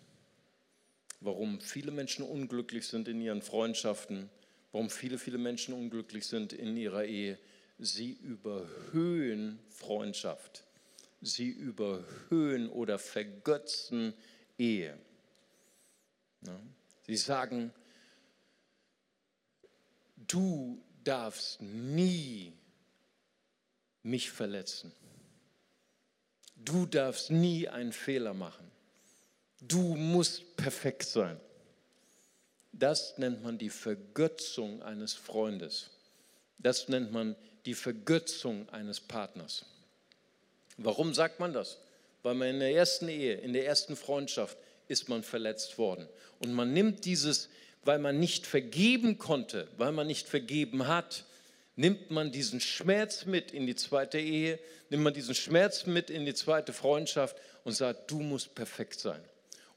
warum 1.21 1.61
viele 1.61 1.91
Menschen 1.91 2.25
unglücklich 2.25 2.87
sind 2.87 3.09
in 3.09 3.21
ihren 3.21 3.43
Freundschaften, 3.43 4.31
warum 4.73 4.91
viele, 4.91 5.19
viele 5.19 5.39
Menschen 5.39 5.75
unglücklich 5.75 6.27
sind 6.27 6.53
in 6.53 6.77
ihrer 6.77 7.05
Ehe, 7.05 7.39
sie 7.79 8.13
überhöhen 8.13 9.59
Freundschaft. 9.71 10.65
Sie 11.21 11.49
überhöhen 11.49 12.69
oder 12.69 12.99
vergötzen 12.99 14.15
Ehe. 14.57 14.97
Sie 17.07 17.17
sagen, 17.17 17.73
du 20.17 20.81
darfst 21.03 21.61
nie 21.61 22.53
mich 24.03 24.31
verletzen. 24.31 24.93
Du 26.57 26.87
darfst 26.87 27.31
nie 27.31 27.69
einen 27.69 27.93
Fehler 27.93 28.35
machen. 28.35 28.71
Du 29.61 29.95
musst 29.97 30.57
perfekt 30.57 31.05
sein. 31.05 31.39
Das 32.73 33.19
nennt 33.19 33.43
man 33.43 33.59
die 33.59 33.71
Vergötzung 33.71 34.83
eines 34.83 35.15
Freundes. 35.15 35.91
Das 36.59 36.89
nennt 36.89 37.13
man 37.13 37.35
die 37.67 37.75
Vergötzung 37.75 38.69
eines 38.71 39.01
Partners. 39.01 39.65
Warum 40.77 41.13
sagt 41.13 41.41
man 41.41 41.53
das? 41.53 41.79
Weil 42.23 42.35
man 42.35 42.49
in 42.49 42.61
der 42.61 42.73
ersten 42.73 43.09
Ehe, 43.09 43.35
in 43.35 43.53
der 43.53 43.67
ersten 43.67 43.97
Freundschaft 43.97 44.57
ist 44.87 45.09
man 45.09 45.23
verletzt 45.23 45.77
worden. 45.77 46.09
Und 46.39 46.53
man 46.53 46.73
nimmt 46.73 47.05
dieses, 47.05 47.49
weil 47.85 47.99
man 47.99 48.19
nicht 48.19 48.47
vergeben 48.47 49.19
konnte, 49.19 49.69
weil 49.77 49.93
man 49.93 50.07
nicht 50.07 50.29
vergeben 50.29 50.87
hat, 50.87 51.25
nimmt 51.75 52.11
man 52.11 52.33
diesen 52.33 52.61
Schmerz 52.61 53.25
mit 53.25 53.51
in 53.51 53.67
die 53.67 53.77
zweite 53.77 54.19
Ehe, 54.19 54.59
nimmt 54.91 55.05
man 55.05 55.15
diesen 55.15 55.35
Schmerz 55.35 55.87
mit 55.87 56.11
in 56.11 56.27
die 56.27 56.35
zweite 56.35 56.73
Freundschaft 56.73 57.37
und 57.65 57.73
sagt, 57.73 58.11
du 58.11 58.21
musst 58.21 58.55
perfekt 58.55 59.01
sein. 59.01 59.21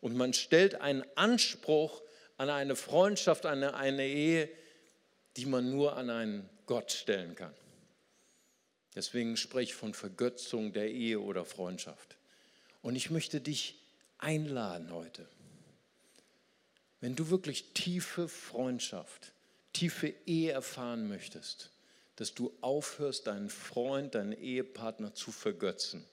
Und 0.01 0.15
man 0.15 0.33
stellt 0.33 0.81
einen 0.81 1.05
Anspruch 1.15 2.01
an 2.37 2.49
eine 2.49 2.75
Freundschaft, 2.75 3.45
an 3.45 3.63
eine, 3.63 4.07
Ehe, 4.07 4.49
die 5.37 5.45
man 5.45 5.69
nur 5.69 5.95
an 5.95 6.09
einen 6.09 6.49
Gott 6.65 6.91
stellen 6.91 7.35
kann. 7.35 7.53
Deswegen 8.95 9.37
spreche 9.37 9.71
ich 9.71 9.75
von 9.75 9.93
Vergötzung 9.93 10.73
der 10.73 10.91
Ehe 10.91 11.19
oder 11.19 11.45
Freundschaft. 11.45 12.17
Und 12.81 12.95
ich 12.95 13.09
möchte 13.11 13.39
dich 13.39 13.79
einladen 14.17 14.91
heute. 14.91 15.27
Wenn 16.99 17.15
du 17.15 17.29
wirklich 17.29 17.73
tiefe 17.73 18.27
Freundschaft, 18.27 19.31
tiefe 19.73 20.13
Ehe 20.25 20.51
erfahren 20.51 21.07
möchtest, 21.07 21.71
dass 22.15 22.33
du 22.33 22.53
aufhörst, 22.61 23.27
deinen 23.27 23.49
Freund, 23.49 24.15
deinen 24.15 24.33
Ehepartner 24.33 25.13
zu 25.13 25.31
vergötzen. 25.31 26.05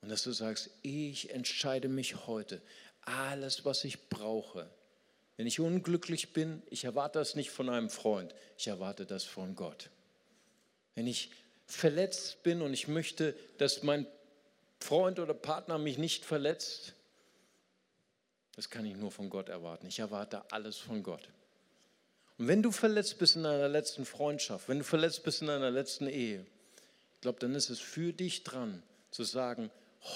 Und 0.00 0.10
dass 0.10 0.22
du 0.22 0.32
sagst, 0.32 0.70
ich 0.82 1.30
entscheide 1.30 1.88
mich 1.88 2.26
heute, 2.26 2.60
alles, 3.08 3.64
was 3.64 3.84
ich 3.84 4.08
brauche. 4.08 4.68
Wenn 5.36 5.46
ich 5.46 5.60
unglücklich 5.60 6.32
bin, 6.32 6.62
ich 6.68 6.84
erwarte 6.84 7.18
das 7.18 7.34
nicht 7.34 7.50
von 7.50 7.68
einem 7.68 7.90
Freund, 7.90 8.34
ich 8.56 8.66
erwarte 8.66 9.06
das 9.06 9.24
von 9.24 9.54
Gott. 9.54 9.90
Wenn 10.94 11.06
ich 11.06 11.30
verletzt 11.66 12.42
bin 12.42 12.60
und 12.60 12.72
ich 12.72 12.88
möchte, 12.88 13.36
dass 13.58 13.82
mein 13.82 14.06
Freund 14.80 15.18
oder 15.18 15.34
Partner 15.34 15.78
mich 15.78 15.98
nicht 15.98 16.24
verletzt, 16.24 16.94
das 18.56 18.70
kann 18.70 18.84
ich 18.84 18.96
nur 18.96 19.12
von 19.12 19.30
Gott 19.30 19.48
erwarten. 19.48 19.86
Ich 19.86 20.00
erwarte 20.00 20.50
alles 20.50 20.76
von 20.76 21.02
Gott. 21.02 21.28
Und 22.38 22.48
wenn 22.48 22.62
du 22.62 22.72
verletzt 22.72 23.18
bist 23.18 23.36
in 23.36 23.44
deiner 23.44 23.68
letzten 23.68 24.04
Freundschaft, 24.04 24.68
wenn 24.68 24.78
du 24.78 24.84
verletzt 24.84 25.22
bist 25.22 25.42
in 25.42 25.48
deiner 25.48 25.70
letzten 25.70 26.08
Ehe, 26.08 26.44
ich 27.14 27.20
glaube, 27.20 27.38
dann 27.40 27.54
ist 27.54 27.70
es 27.70 27.78
für 27.78 28.12
dich 28.12 28.44
dran 28.44 28.82
zu 29.10 29.24
sagen, 29.24 29.70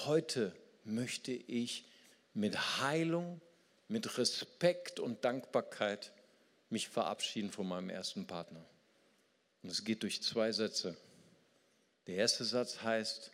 heute 0.05 0.53
möchte 0.83 1.31
ich 1.31 1.85
mit 2.33 2.79
Heilung, 2.79 3.41
mit 3.87 4.17
Respekt 4.17 4.99
und 4.99 5.23
Dankbarkeit 5.23 6.11
mich 6.69 6.89
verabschieden 6.89 7.51
von 7.51 7.67
meinem 7.67 7.89
ersten 7.89 8.25
Partner. 8.25 8.65
Und 9.61 9.69
es 9.69 9.83
geht 9.83 10.03
durch 10.03 10.21
zwei 10.21 10.51
Sätze. 10.51 10.97
Der 12.07 12.15
erste 12.15 12.43
Satz 12.43 12.81
heißt, 12.81 13.31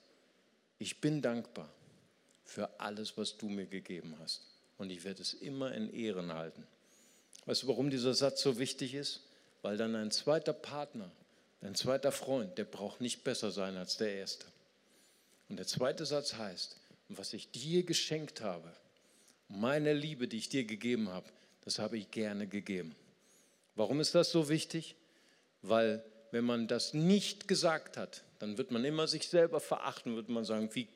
ich 0.78 1.02
bin 1.02 1.22
dankbar 1.22 1.70
für 2.44 2.80
alles, 2.80 3.18
was 3.18 3.38
du 3.38 3.48
mir 3.48 3.66
gegeben 3.66 4.16
hast. 4.20 4.42
Und 4.78 4.90
ich 4.90 5.04
werde 5.04 5.22
es 5.22 5.34
immer 5.34 5.74
in 5.74 5.92
Ehren 5.94 6.34
halten. 6.34 6.66
Weißt 7.46 7.64
du, 7.64 7.68
warum 7.68 7.90
dieser 7.90 8.14
Satz 8.14 8.42
so 8.42 8.60
wichtig 8.60 8.94
ist? 8.94 9.22
Weil 9.62 9.78
dann 9.78 9.96
ein 9.96 10.12
zweiter 10.12 10.54
Partner, 10.54 11.12
ein 11.62 11.76
zweiter 11.76 12.12
Freund, 12.12 12.58
der 12.58 12.66
braucht 12.66 13.02
nicht 13.02 13.24
besser 13.24 13.52
sein 13.52 13.76
als 13.76 13.98
der 13.98 14.14
erste. 14.14 14.46
Und 15.50 15.58
der 15.58 15.68
zweite 15.68 16.06
Satz 16.06 16.34
heißt, 16.34 16.78
was 17.10 17.34
ich 17.34 17.52
dir 17.52 17.84
geschenkt 17.84 18.42
habe, 18.42 18.72
meine 19.50 19.94
Liebe, 19.94 20.28
die 20.28 20.38
ich 20.38 20.50
dir 20.50 20.64
gegeben 20.64 21.10
habe, 21.10 21.28
das 21.62 21.80
habe 21.80 21.98
ich 21.98 22.10
gerne 22.12 22.48
gegeben. 22.48 22.96
Warum 23.76 24.00
ist 24.00 24.16
das 24.16 24.32
so 24.32 24.50
wichtig? 24.50 24.96
Weil 25.62 26.04
wenn 26.32 26.46
man 26.46 26.68
das 26.68 26.94
nicht 26.94 27.48
gesagt 27.48 27.98
hat, 27.98 28.24
dann 28.40 28.58
wird 28.58 28.72
man 28.72 28.86
immer 28.86 29.08
sich 29.08 29.28
selber 29.28 29.60
verachten, 29.60 30.16
wird 30.16 30.30
man 30.30 30.46
sagen, 30.46 30.70
wie 30.74 30.88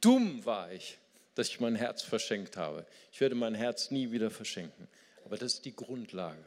dumm 0.00 0.44
war 0.44 0.72
ich, 0.72 0.98
dass 1.34 1.48
ich 1.48 1.60
mein 1.60 1.76
Herz 1.76 2.02
verschenkt 2.02 2.56
habe. 2.56 2.86
Ich 3.12 3.20
werde 3.20 3.34
mein 3.34 3.54
Herz 3.54 3.90
nie 3.90 4.10
wieder 4.10 4.30
verschenken. 4.30 4.88
Aber 5.24 5.36
das 5.36 5.54
ist 5.54 5.64
die 5.64 5.74
Grundlage 5.74 6.44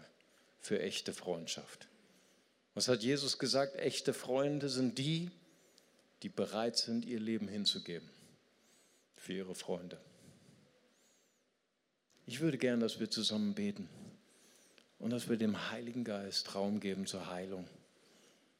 für 0.59 0.79
echte 0.81 1.13
Freundschaft. 1.13 1.87
Was 2.73 2.87
hat 2.87 3.01
Jesus 3.01 3.39
gesagt? 3.39 3.75
Echte 3.77 4.13
Freunde 4.13 4.69
sind 4.69 4.97
die, 4.97 5.31
die 6.21 6.29
bereit 6.29 6.77
sind, 6.77 7.05
ihr 7.05 7.19
Leben 7.19 7.47
hinzugeben 7.47 8.09
für 9.15 9.33
ihre 9.33 9.55
Freunde. 9.55 9.97
Ich 12.29 12.41
würde 12.41 12.57
gern, 12.57 12.81
dass 12.81 12.99
wir 12.99 13.09
zusammen 13.09 13.53
beten 13.53 13.87
und 14.99 15.11
dass 15.11 15.29
wir 15.29 15.37
dem 15.37 15.71
Heiligen 15.71 16.03
Geist 16.03 16.55
Raum 16.55 16.81
geben 16.81 17.07
zur 17.07 17.31
Heilung, 17.31 17.65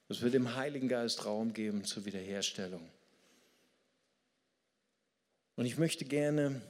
dass 0.08 0.22
wir 0.22 0.32
dem 0.32 0.56
Heiligen 0.56 0.88
Geist 0.88 1.26
Raum 1.26 1.52
geben 1.52 1.84
zur 1.84 2.06
Wiederherstellung. 2.06 2.82
Und 5.58 5.66
ich 5.66 5.78
möchte 5.78 6.06
gerne 6.06 6.62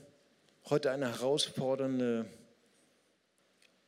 heute 0.71 0.89
eine 0.89 1.07
herausfordernde, 1.07 2.25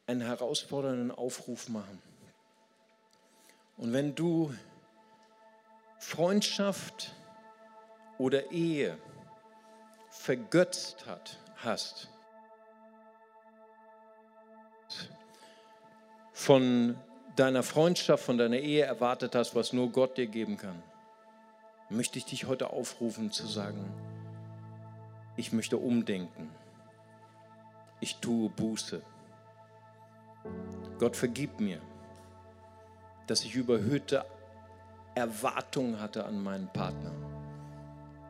einen 0.05 0.21
herausfordernden 0.21 1.09
Aufruf 1.09 1.67
machen. 1.67 1.99
Und 3.77 3.91
wenn 3.91 4.13
du 4.13 4.53
Freundschaft 5.97 7.15
oder 8.19 8.51
Ehe 8.51 8.99
vergötzt 10.11 11.07
hat, 11.07 11.39
hast, 11.55 12.07
von 16.39 16.95
deiner 17.35 17.63
Freundschaft, 17.63 18.23
von 18.23 18.37
deiner 18.37 18.59
Ehe 18.59 18.85
erwartet 18.85 19.35
hast, 19.35 19.55
was 19.55 19.73
nur 19.73 19.91
Gott 19.91 20.17
dir 20.17 20.25
geben 20.25 20.55
kann, 20.55 20.81
möchte 21.89 22.17
ich 22.17 22.23
dich 22.23 22.47
heute 22.47 22.69
aufrufen 22.69 23.29
zu 23.29 23.45
sagen, 23.45 23.93
ich 25.35 25.51
möchte 25.51 25.75
umdenken. 25.75 26.49
Ich 27.99 28.15
tue 28.21 28.49
Buße. 28.49 29.01
Gott 30.97 31.17
vergib 31.17 31.59
mir, 31.59 31.81
dass 33.27 33.43
ich 33.43 33.55
überhöhte 33.55 34.23
Erwartungen 35.15 35.99
hatte 35.99 36.23
an 36.23 36.41
meinen 36.41 36.69
Partner, 36.69 37.11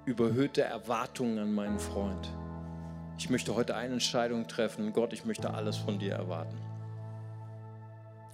überhöhte 0.05 0.63
Erwartungen 0.63 1.37
an 1.37 1.53
meinen 1.53 1.79
Freund. 1.79 2.33
Ich 3.19 3.29
möchte 3.29 3.53
heute 3.53 3.75
eine 3.75 3.93
Entscheidung 3.93 4.47
treffen. 4.47 4.93
Gott, 4.93 5.13
ich 5.13 5.25
möchte 5.25 5.53
alles 5.53 5.77
von 5.77 5.99
dir 5.99 6.13
erwarten. 6.13 6.68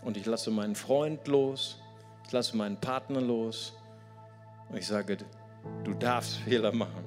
Und 0.05 0.17
ich 0.17 0.25
lasse 0.25 0.51
meinen 0.51 0.75
Freund 0.75 1.27
los, 1.27 1.81
ich 2.25 2.31
lasse 2.31 2.55
meinen 2.55 2.79
Partner 2.79 3.19
los 3.19 3.75
und 4.69 4.77
ich 4.77 4.85
sage, 4.85 5.17
du 5.83 5.93
darfst 5.95 6.37
Fehler 6.37 6.71
machen. 6.71 7.03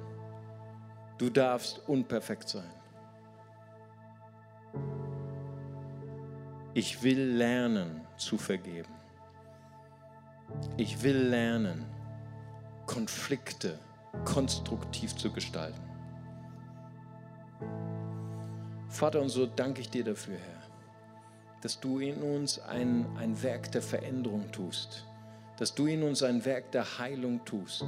Du 1.17 1.29
darfst 1.29 1.87
unperfekt 1.89 2.49
sein. 2.49 2.71
Ich 6.73 7.01
will 7.01 7.19
lernen 7.35 8.05
zu 8.17 8.37
vergeben. 8.37 8.93
Ich 10.77 11.01
will 11.01 11.17
lernen, 11.17 11.85
Konflikte 12.85 13.79
konstruktiv 14.25 15.15
zu 15.15 15.31
gestalten. 15.31 15.81
Vater, 18.89 19.21
und 19.21 19.29
so 19.29 19.45
danke 19.45 19.81
ich 19.81 19.89
dir 19.89 20.03
dafür, 20.03 20.37
Herr, 20.37 20.58
dass 21.61 21.79
du 21.79 21.99
in 21.99 22.21
uns 22.21 22.59
ein, 22.59 23.05
ein 23.17 23.41
Werk 23.43 23.71
der 23.71 23.81
Veränderung 23.81 24.51
tust, 24.51 25.05
dass 25.57 25.75
du 25.75 25.87
in 25.87 26.03
uns 26.03 26.23
ein 26.23 26.45
Werk 26.45 26.71
der 26.71 26.99
Heilung 26.99 27.43
tust 27.45 27.85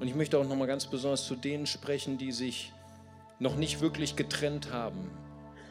und 0.00 0.06
ich 0.06 0.14
möchte 0.14 0.38
auch 0.38 0.46
noch 0.46 0.56
mal 0.56 0.66
ganz 0.66 0.86
besonders 0.86 1.26
zu 1.26 1.34
denen 1.34 1.66
sprechen, 1.66 2.18
die 2.18 2.32
sich 2.32 2.72
noch 3.38 3.56
nicht 3.56 3.80
wirklich 3.80 4.16
getrennt 4.16 4.72
haben. 4.72 5.10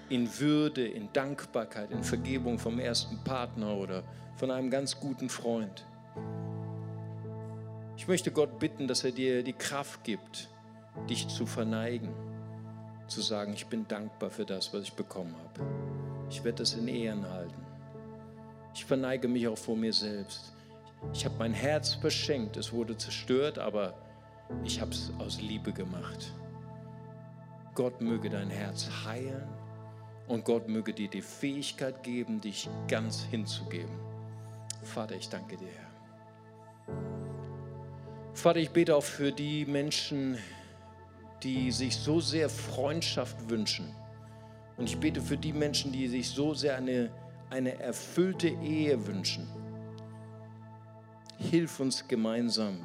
In 0.09 0.39
Würde, 0.39 0.87
in 0.87 1.11
Dankbarkeit, 1.13 1.91
in 1.91 2.03
Vergebung 2.03 2.59
vom 2.59 2.79
ersten 2.79 3.23
Partner 3.23 3.75
oder 3.75 4.03
von 4.35 4.51
einem 4.51 4.69
ganz 4.69 4.99
guten 4.99 5.29
Freund. 5.29 5.85
Ich 7.97 8.07
möchte 8.07 8.31
Gott 8.31 8.59
bitten, 8.59 8.87
dass 8.87 9.03
er 9.03 9.11
dir 9.11 9.43
die 9.43 9.53
Kraft 9.53 10.03
gibt, 10.03 10.49
dich 11.09 11.27
zu 11.27 11.45
verneigen, 11.45 12.13
zu 13.07 13.21
sagen, 13.21 13.53
ich 13.53 13.67
bin 13.67 13.87
dankbar 13.87 14.29
für 14.29 14.45
das, 14.45 14.73
was 14.73 14.83
ich 14.83 14.93
bekommen 14.93 15.35
habe. 15.35 16.16
Ich 16.29 16.43
werde 16.43 16.57
das 16.59 16.73
in 16.73 16.87
Ehren 16.87 17.27
halten. 17.29 17.65
Ich 18.73 18.85
verneige 18.85 19.27
mich 19.27 19.47
auch 19.47 19.57
vor 19.57 19.75
mir 19.75 19.93
selbst. 19.93 20.53
Ich 21.13 21.25
habe 21.25 21.35
mein 21.37 21.53
Herz 21.53 21.93
verschenkt, 21.93 22.57
es 22.57 22.73
wurde 22.73 22.97
zerstört, 22.97 23.59
aber 23.59 23.93
ich 24.63 24.81
habe 24.81 24.91
es 24.91 25.11
aus 25.19 25.41
Liebe 25.41 25.71
gemacht. 25.71 26.33
Gott 27.75 28.01
möge 28.01 28.29
dein 28.29 28.49
Herz 28.49 28.89
heilen 29.05 29.47
und 30.27 30.43
Gott 30.43 30.67
möge 30.67 30.93
dir 30.93 31.07
die 31.07 31.21
Fähigkeit 31.21 32.03
geben, 32.03 32.41
dich 32.41 32.69
ganz 32.87 33.21
hinzugeben. 33.23 33.95
Vater, 34.83 35.15
ich 35.15 35.29
danke 35.29 35.57
dir, 35.57 35.67
Herr. 35.67 36.95
Vater, 38.33 38.59
ich 38.59 38.71
bete 38.71 38.95
auch 38.95 39.03
für 39.03 39.31
die 39.31 39.65
Menschen, 39.65 40.37
die 41.43 41.71
sich 41.71 41.95
so 41.95 42.19
sehr 42.19 42.49
Freundschaft 42.49 43.49
wünschen. 43.49 43.93
Und 44.77 44.85
ich 44.85 44.97
bete 44.97 45.21
für 45.21 45.37
die 45.37 45.53
Menschen, 45.53 45.91
die 45.91 46.07
sich 46.07 46.29
so 46.29 46.53
sehr 46.53 46.77
eine, 46.77 47.09
eine 47.49 47.79
erfüllte 47.79 48.47
Ehe 48.47 49.07
wünschen. 49.07 49.47
Hilf 51.37 51.79
uns 51.79 52.07
gemeinsam, 52.07 52.77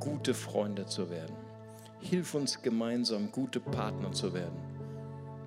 gute 0.00 0.34
Freunde 0.34 0.86
zu 0.86 1.08
werden. 1.10 1.36
Hilf 2.00 2.34
uns 2.34 2.60
gemeinsam, 2.60 3.30
gute 3.30 3.60
Partner 3.60 4.12
zu 4.12 4.34
werden. 4.34 4.58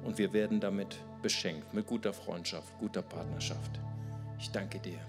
Und 0.04 0.18
wir 0.18 0.32
werden 0.34 0.60
damit 0.60 0.98
beschenkt, 1.22 1.74
mit 1.74 1.86
guter 1.86 2.14
Freundschaft, 2.14 2.74
guter 2.80 3.02
Partnerschaft. 3.02 3.80
Ich 4.40 4.50
danke 4.52 4.80
dir. 4.80 5.00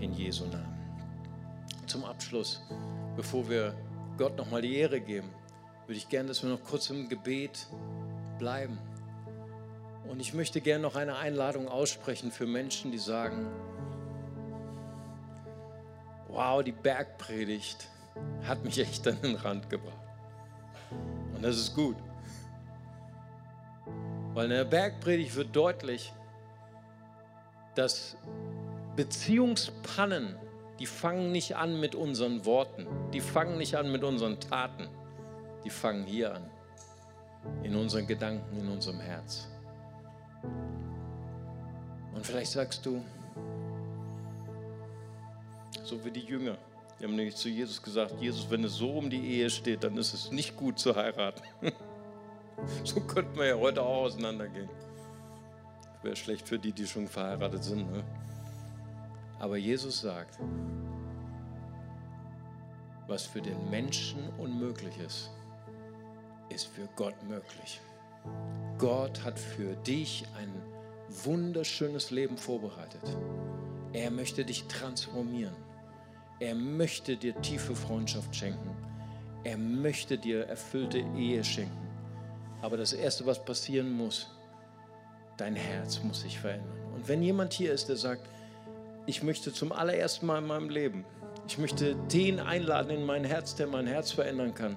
In 0.00 0.12
Jesu 0.12 0.44
Namen. 0.46 0.78
Zum 1.86 2.04
Abschluss, 2.04 2.62
bevor 3.16 3.48
wir 3.48 3.74
Gott 4.16 4.36
nochmal 4.36 4.62
die 4.62 4.76
Ehre 4.76 5.00
geben, 5.00 5.30
würde 5.86 5.98
ich 5.98 6.08
gerne, 6.08 6.28
dass 6.28 6.42
wir 6.42 6.50
noch 6.50 6.62
kurz 6.64 6.90
im 6.90 7.08
Gebet 7.08 7.66
bleiben. 8.38 8.78
Und 10.08 10.20
ich 10.20 10.34
möchte 10.34 10.60
gerne 10.60 10.82
noch 10.82 10.96
eine 10.96 11.16
Einladung 11.16 11.68
aussprechen 11.68 12.32
für 12.32 12.46
Menschen, 12.46 12.90
die 12.90 12.98
sagen, 12.98 13.46
wow, 16.28 16.62
die 16.62 16.72
Bergpredigt, 16.72 17.88
hat 18.44 18.64
mich 18.64 18.78
echt 18.78 19.06
an 19.06 19.20
den 19.22 19.36
Rand 19.36 19.70
gebracht. 19.70 19.96
Und 21.34 21.42
das 21.42 21.56
ist 21.56 21.74
gut. 21.74 21.96
Weil 24.34 24.44
in 24.44 24.50
der 24.50 24.64
Bergpredigt 24.64 25.34
wird 25.36 25.54
deutlich, 25.54 26.12
dass 27.74 28.16
Beziehungspannen, 28.96 30.36
die 30.78 30.86
fangen 30.86 31.32
nicht 31.32 31.56
an 31.56 31.78
mit 31.80 31.94
unseren 31.94 32.44
Worten, 32.44 32.86
die 33.12 33.20
fangen 33.20 33.58
nicht 33.58 33.76
an 33.76 33.92
mit 33.92 34.02
unseren 34.02 34.40
Taten, 34.40 34.88
die 35.64 35.70
fangen 35.70 36.04
hier 36.04 36.34
an, 36.34 36.50
in 37.62 37.76
unseren 37.76 38.06
Gedanken, 38.06 38.58
in 38.58 38.68
unserem 38.68 39.00
Herz. 39.00 39.48
Und 42.14 42.26
vielleicht 42.26 42.52
sagst 42.52 42.84
du, 42.84 43.02
so 45.84 46.04
wie 46.04 46.10
die 46.10 46.24
Jünger, 46.24 46.58
die 46.98 47.04
haben 47.04 47.14
nämlich 47.14 47.36
zu 47.36 47.48
Jesus 47.48 47.82
gesagt, 47.82 48.20
Jesus, 48.20 48.50
wenn 48.50 48.64
es 48.64 48.74
so 48.74 48.90
um 48.90 49.08
die 49.08 49.24
Ehe 49.24 49.50
steht, 49.50 49.84
dann 49.84 49.96
ist 49.96 50.14
es 50.14 50.32
nicht 50.32 50.56
gut 50.56 50.78
zu 50.78 50.96
heiraten. 50.96 51.42
so 52.84 53.00
könnten 53.00 53.36
wir 53.36 53.46
ja 53.46 53.56
heute 53.56 53.82
auch 53.82 54.04
auseinandergehen. 54.04 54.68
Wäre 56.02 56.16
schlecht 56.16 56.48
für 56.48 56.58
die, 56.58 56.72
die 56.72 56.86
schon 56.86 57.06
verheiratet 57.06 57.62
sind. 57.62 57.90
Ne? 57.90 58.04
Aber 59.38 59.56
Jesus 59.56 60.00
sagt, 60.00 60.38
was 63.06 63.24
für 63.24 63.40
den 63.40 63.70
Menschen 63.70 64.28
unmöglich 64.38 64.98
ist, 64.98 65.30
ist 66.50 66.66
für 66.66 66.88
Gott 66.96 67.14
möglich. 67.28 67.80
Gott 68.76 69.22
hat 69.24 69.38
für 69.38 69.76
dich 69.76 70.24
ein 70.36 70.52
wunderschönes 71.24 72.10
Leben 72.10 72.36
vorbereitet. 72.36 73.02
Er 73.92 74.10
möchte 74.10 74.44
dich 74.44 74.64
transformieren. 74.64 75.56
Er 76.40 76.54
möchte 76.54 77.16
dir 77.16 77.40
tiefe 77.40 77.74
Freundschaft 77.74 78.34
schenken. 78.34 78.70
Er 79.44 79.56
möchte 79.56 80.18
dir 80.18 80.46
erfüllte 80.46 80.98
Ehe 81.16 81.42
schenken. 81.42 81.88
Aber 82.60 82.76
das 82.76 82.92
Erste, 82.92 83.24
was 83.26 83.44
passieren 83.44 83.92
muss, 83.92 84.30
dein 85.36 85.56
Herz 85.56 86.02
muss 86.02 86.22
sich 86.22 86.38
verändern. 86.38 86.76
Und 86.94 87.08
wenn 87.08 87.22
jemand 87.22 87.52
hier 87.52 87.72
ist, 87.72 87.88
der 87.88 87.96
sagt, 87.96 88.28
ich 89.06 89.22
möchte 89.22 89.52
zum 89.52 89.72
allerersten 89.72 90.26
Mal 90.26 90.38
in 90.38 90.46
meinem 90.46 90.68
Leben, 90.68 91.04
ich 91.46 91.56
möchte 91.56 91.96
den 92.12 92.40
einladen 92.40 92.90
in 92.90 93.06
mein 93.06 93.24
Herz, 93.24 93.54
der 93.54 93.66
mein 93.66 93.86
Herz 93.86 94.10
verändern 94.10 94.54
kann. 94.54 94.76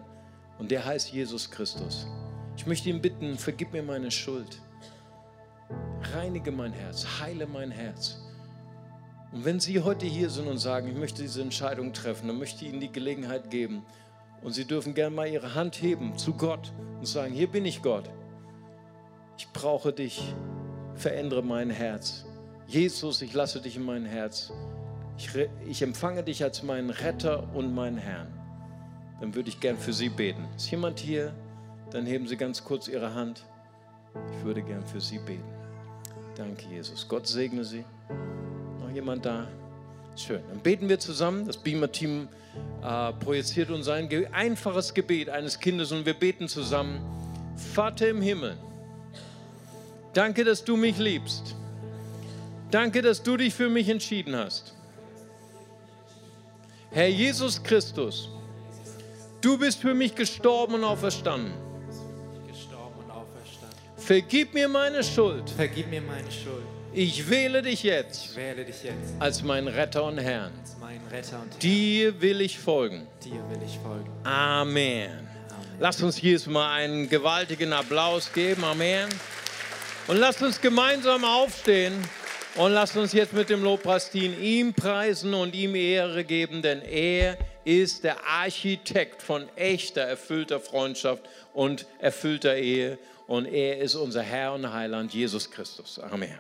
Und 0.58 0.72
der 0.72 0.86
heißt 0.86 1.12
Jesus 1.12 1.52
Christus. 1.52 2.08
Ich 2.56 2.66
möchte 2.66 2.90
ihn 2.90 3.02
bitten, 3.02 3.38
vergib 3.38 3.74
mir 3.74 3.84
meine 3.84 4.12
Schuld. 4.12 4.62
Reinige 6.14 6.52
mein 6.52 6.74
Herz, 6.74 7.06
heile 7.20 7.47
mein 7.47 7.72
Herz. 7.72 8.18
Und 9.32 9.45
wenn 9.45 9.60
Sie 9.60 9.80
heute 9.80 10.06
hier 10.06 10.30
sind 10.30 10.47
und 10.47 10.58
sagen, 10.58 10.88
ich 10.88 10.95
möchte 10.95 11.22
diese 11.22 11.41
Entscheidung 11.41 11.93
treffen, 11.93 12.28
dann 12.28 12.38
möchte 12.38 12.66
ich 12.66 12.72
Ihnen 12.72 12.82
die 12.82 12.91
Gelegenheit 12.91 13.49
geben. 13.49 13.86
Und 14.41 14.54
Sie 14.54 14.66
dürfen 14.66 14.93
gerne 14.93 15.16
mal 15.16 15.28
Ihre 15.28 15.56
Hand 15.56 15.82
heben 15.82 16.18
zu 16.18 16.34
Gott 16.34 16.74
und 16.99 17.06
sagen, 17.06 17.34
hier 17.34 17.47
bin 17.47 17.66
ich 17.66 17.82
Gott. 17.82 18.10
Ich 19.38 19.47
brauche 19.54 19.93
dich, 19.93 20.34
verändere 20.95 21.43
mein 21.43 21.70
Herz. 21.70 22.26
Jesus, 22.68 23.22
ich 23.22 23.34
lasse 23.34 23.62
dich 23.62 23.78
in 23.78 23.84
mein 23.84 24.06
Herz. 24.06 24.52
Ich, 25.18 25.30
ich 25.68 25.82
empfange 25.82 26.24
dich 26.24 26.43
als 26.43 26.64
meinen 26.64 26.89
Retter 26.89 27.54
und 27.54 27.74
meinen 27.74 27.97
Herrn. 27.97 28.28
Dann 29.20 29.36
würde 29.36 29.49
ich 29.49 29.60
gern 29.60 29.78
für 29.78 29.93
Sie 29.93 30.10
beten. 30.10 30.47
Ist 30.56 30.72
jemand 30.72 30.99
hier? 30.99 31.34
Dann 31.91 32.06
heben 32.06 32.28
Sie 32.28 32.38
ganz 32.38 32.64
kurz 32.64 32.88
Ihre 32.88 33.14
Hand. 33.14 33.45
Ich 34.38 34.43
würde 34.43 34.64
gern 34.64 34.86
für 34.86 34.99
Sie 34.99 35.20
beten. 35.20 35.61
Danke, 36.36 36.66
Jesus. 36.70 37.08
Gott 37.08 37.28
segne 37.28 37.64
Sie. 37.64 37.84
Noch 38.80 38.90
jemand 38.90 39.26
da? 39.26 39.48
Schön. 40.16 40.42
Dann 40.50 40.60
beten 40.60 40.90
wir 40.90 41.00
zusammen. 41.00 41.46
Das 41.46 41.58
Beamer-Team 41.58 42.28
äh, 42.84 43.14
projiziert 43.14 43.70
uns 43.70 43.88
ein 43.88 44.10
einfaches 44.34 44.94
Gebet 44.94 45.30
eines 45.30 45.60
Kindes 45.60 45.92
und 45.92 46.06
wir 46.06 46.14
beten 46.14 46.48
zusammen. 46.48 47.00
Vater 47.74 48.10
im 48.10 48.22
Himmel, 48.22 48.58
danke, 50.14 50.44
dass 50.44 50.64
du 50.64 50.76
mich 50.76 50.98
liebst. 50.98 51.56
Danke, 52.72 53.02
dass 53.02 53.22
du 53.22 53.38
dich 53.38 53.54
für 53.54 53.70
mich 53.70 53.90
entschieden 53.90 54.36
hast. 54.36 54.74
Herr 56.90 57.08
Jesus 57.08 57.62
Christus, 57.62 58.30
du 59.42 59.58
bist 59.58 59.80
für 59.80 59.94
mich 59.94 60.16
gestorben 60.16 60.76
und 60.76 60.84
auferstanden. 60.84 61.54
Vergib 64.12 64.53
mir 64.53 64.68
meine 64.68 65.05
Schuld. 65.05 65.49
Vergib 65.51 65.89
mir 65.89 66.01
meine 66.01 66.30
Schuld. 66.30 66.66
Ich 66.91 67.30
wähle 67.30 67.62
dich 67.62 67.82
jetzt. 67.84 68.36
Wähle 68.36 68.66
dich 68.66 68.84
jetzt 68.84 69.14
als 69.20 69.41
meinen 69.41 69.70
Retter 69.70 70.03
und 70.03 70.18
Herrn. 70.18 70.51
Retter 71.09 71.39
und 71.39 71.49
Herrn. 71.49 71.59
Dir 71.62 72.22
will 72.22 72.41
ich 72.41 72.59
folgen. 72.59 73.07
Dir 73.24 73.41
will 73.49 73.62
ich 73.66 73.80
folgen. 73.80 74.12
Amen. 74.26 75.12
Amen. 75.12 75.30
Lasst 75.80 76.03
uns 76.03 76.20
Jesus 76.20 76.47
mal 76.47 76.74
einen 76.74 77.07
gewaltigen 77.07 77.72
Applaus 77.72 78.34
geben. 78.34 78.66
Amen. 78.66 79.07
Und 80.07 80.18
lasst 80.18 80.41
uns 80.41 80.59
gemeinsam 80.59 81.24
aufstehen 81.24 81.93
und 82.55 82.74
lasst 82.74 82.97
uns 82.97 83.14
jetzt 83.14 83.32
mit 83.32 83.49
dem 83.49 83.64
Lobpreisdienst 83.64 84.41
ihm 84.41 84.74
preisen 84.74 85.34
und 85.34 85.55
ihm 85.55 85.74
Ehre 85.74 86.26
geben, 86.26 86.62
denn 86.62 86.82
er 86.82 87.38
ist 87.64 88.03
der 88.03 88.18
Architekt 88.26 89.22
von 89.22 89.47
echter, 89.55 90.01
erfüllter 90.01 90.59
Freundschaft 90.59 91.24
und 91.53 91.86
erfüllter 91.99 92.57
Ehe 92.57 92.97
und 93.32 93.46
er 93.46 93.78
ist 93.78 93.96
unser 93.96 94.22
Herr 94.22 94.52
und 94.52 94.74
Heiland, 94.74 95.14
Jesus 95.14 95.50
Christus. 95.50 95.98
Amen. 96.00 96.38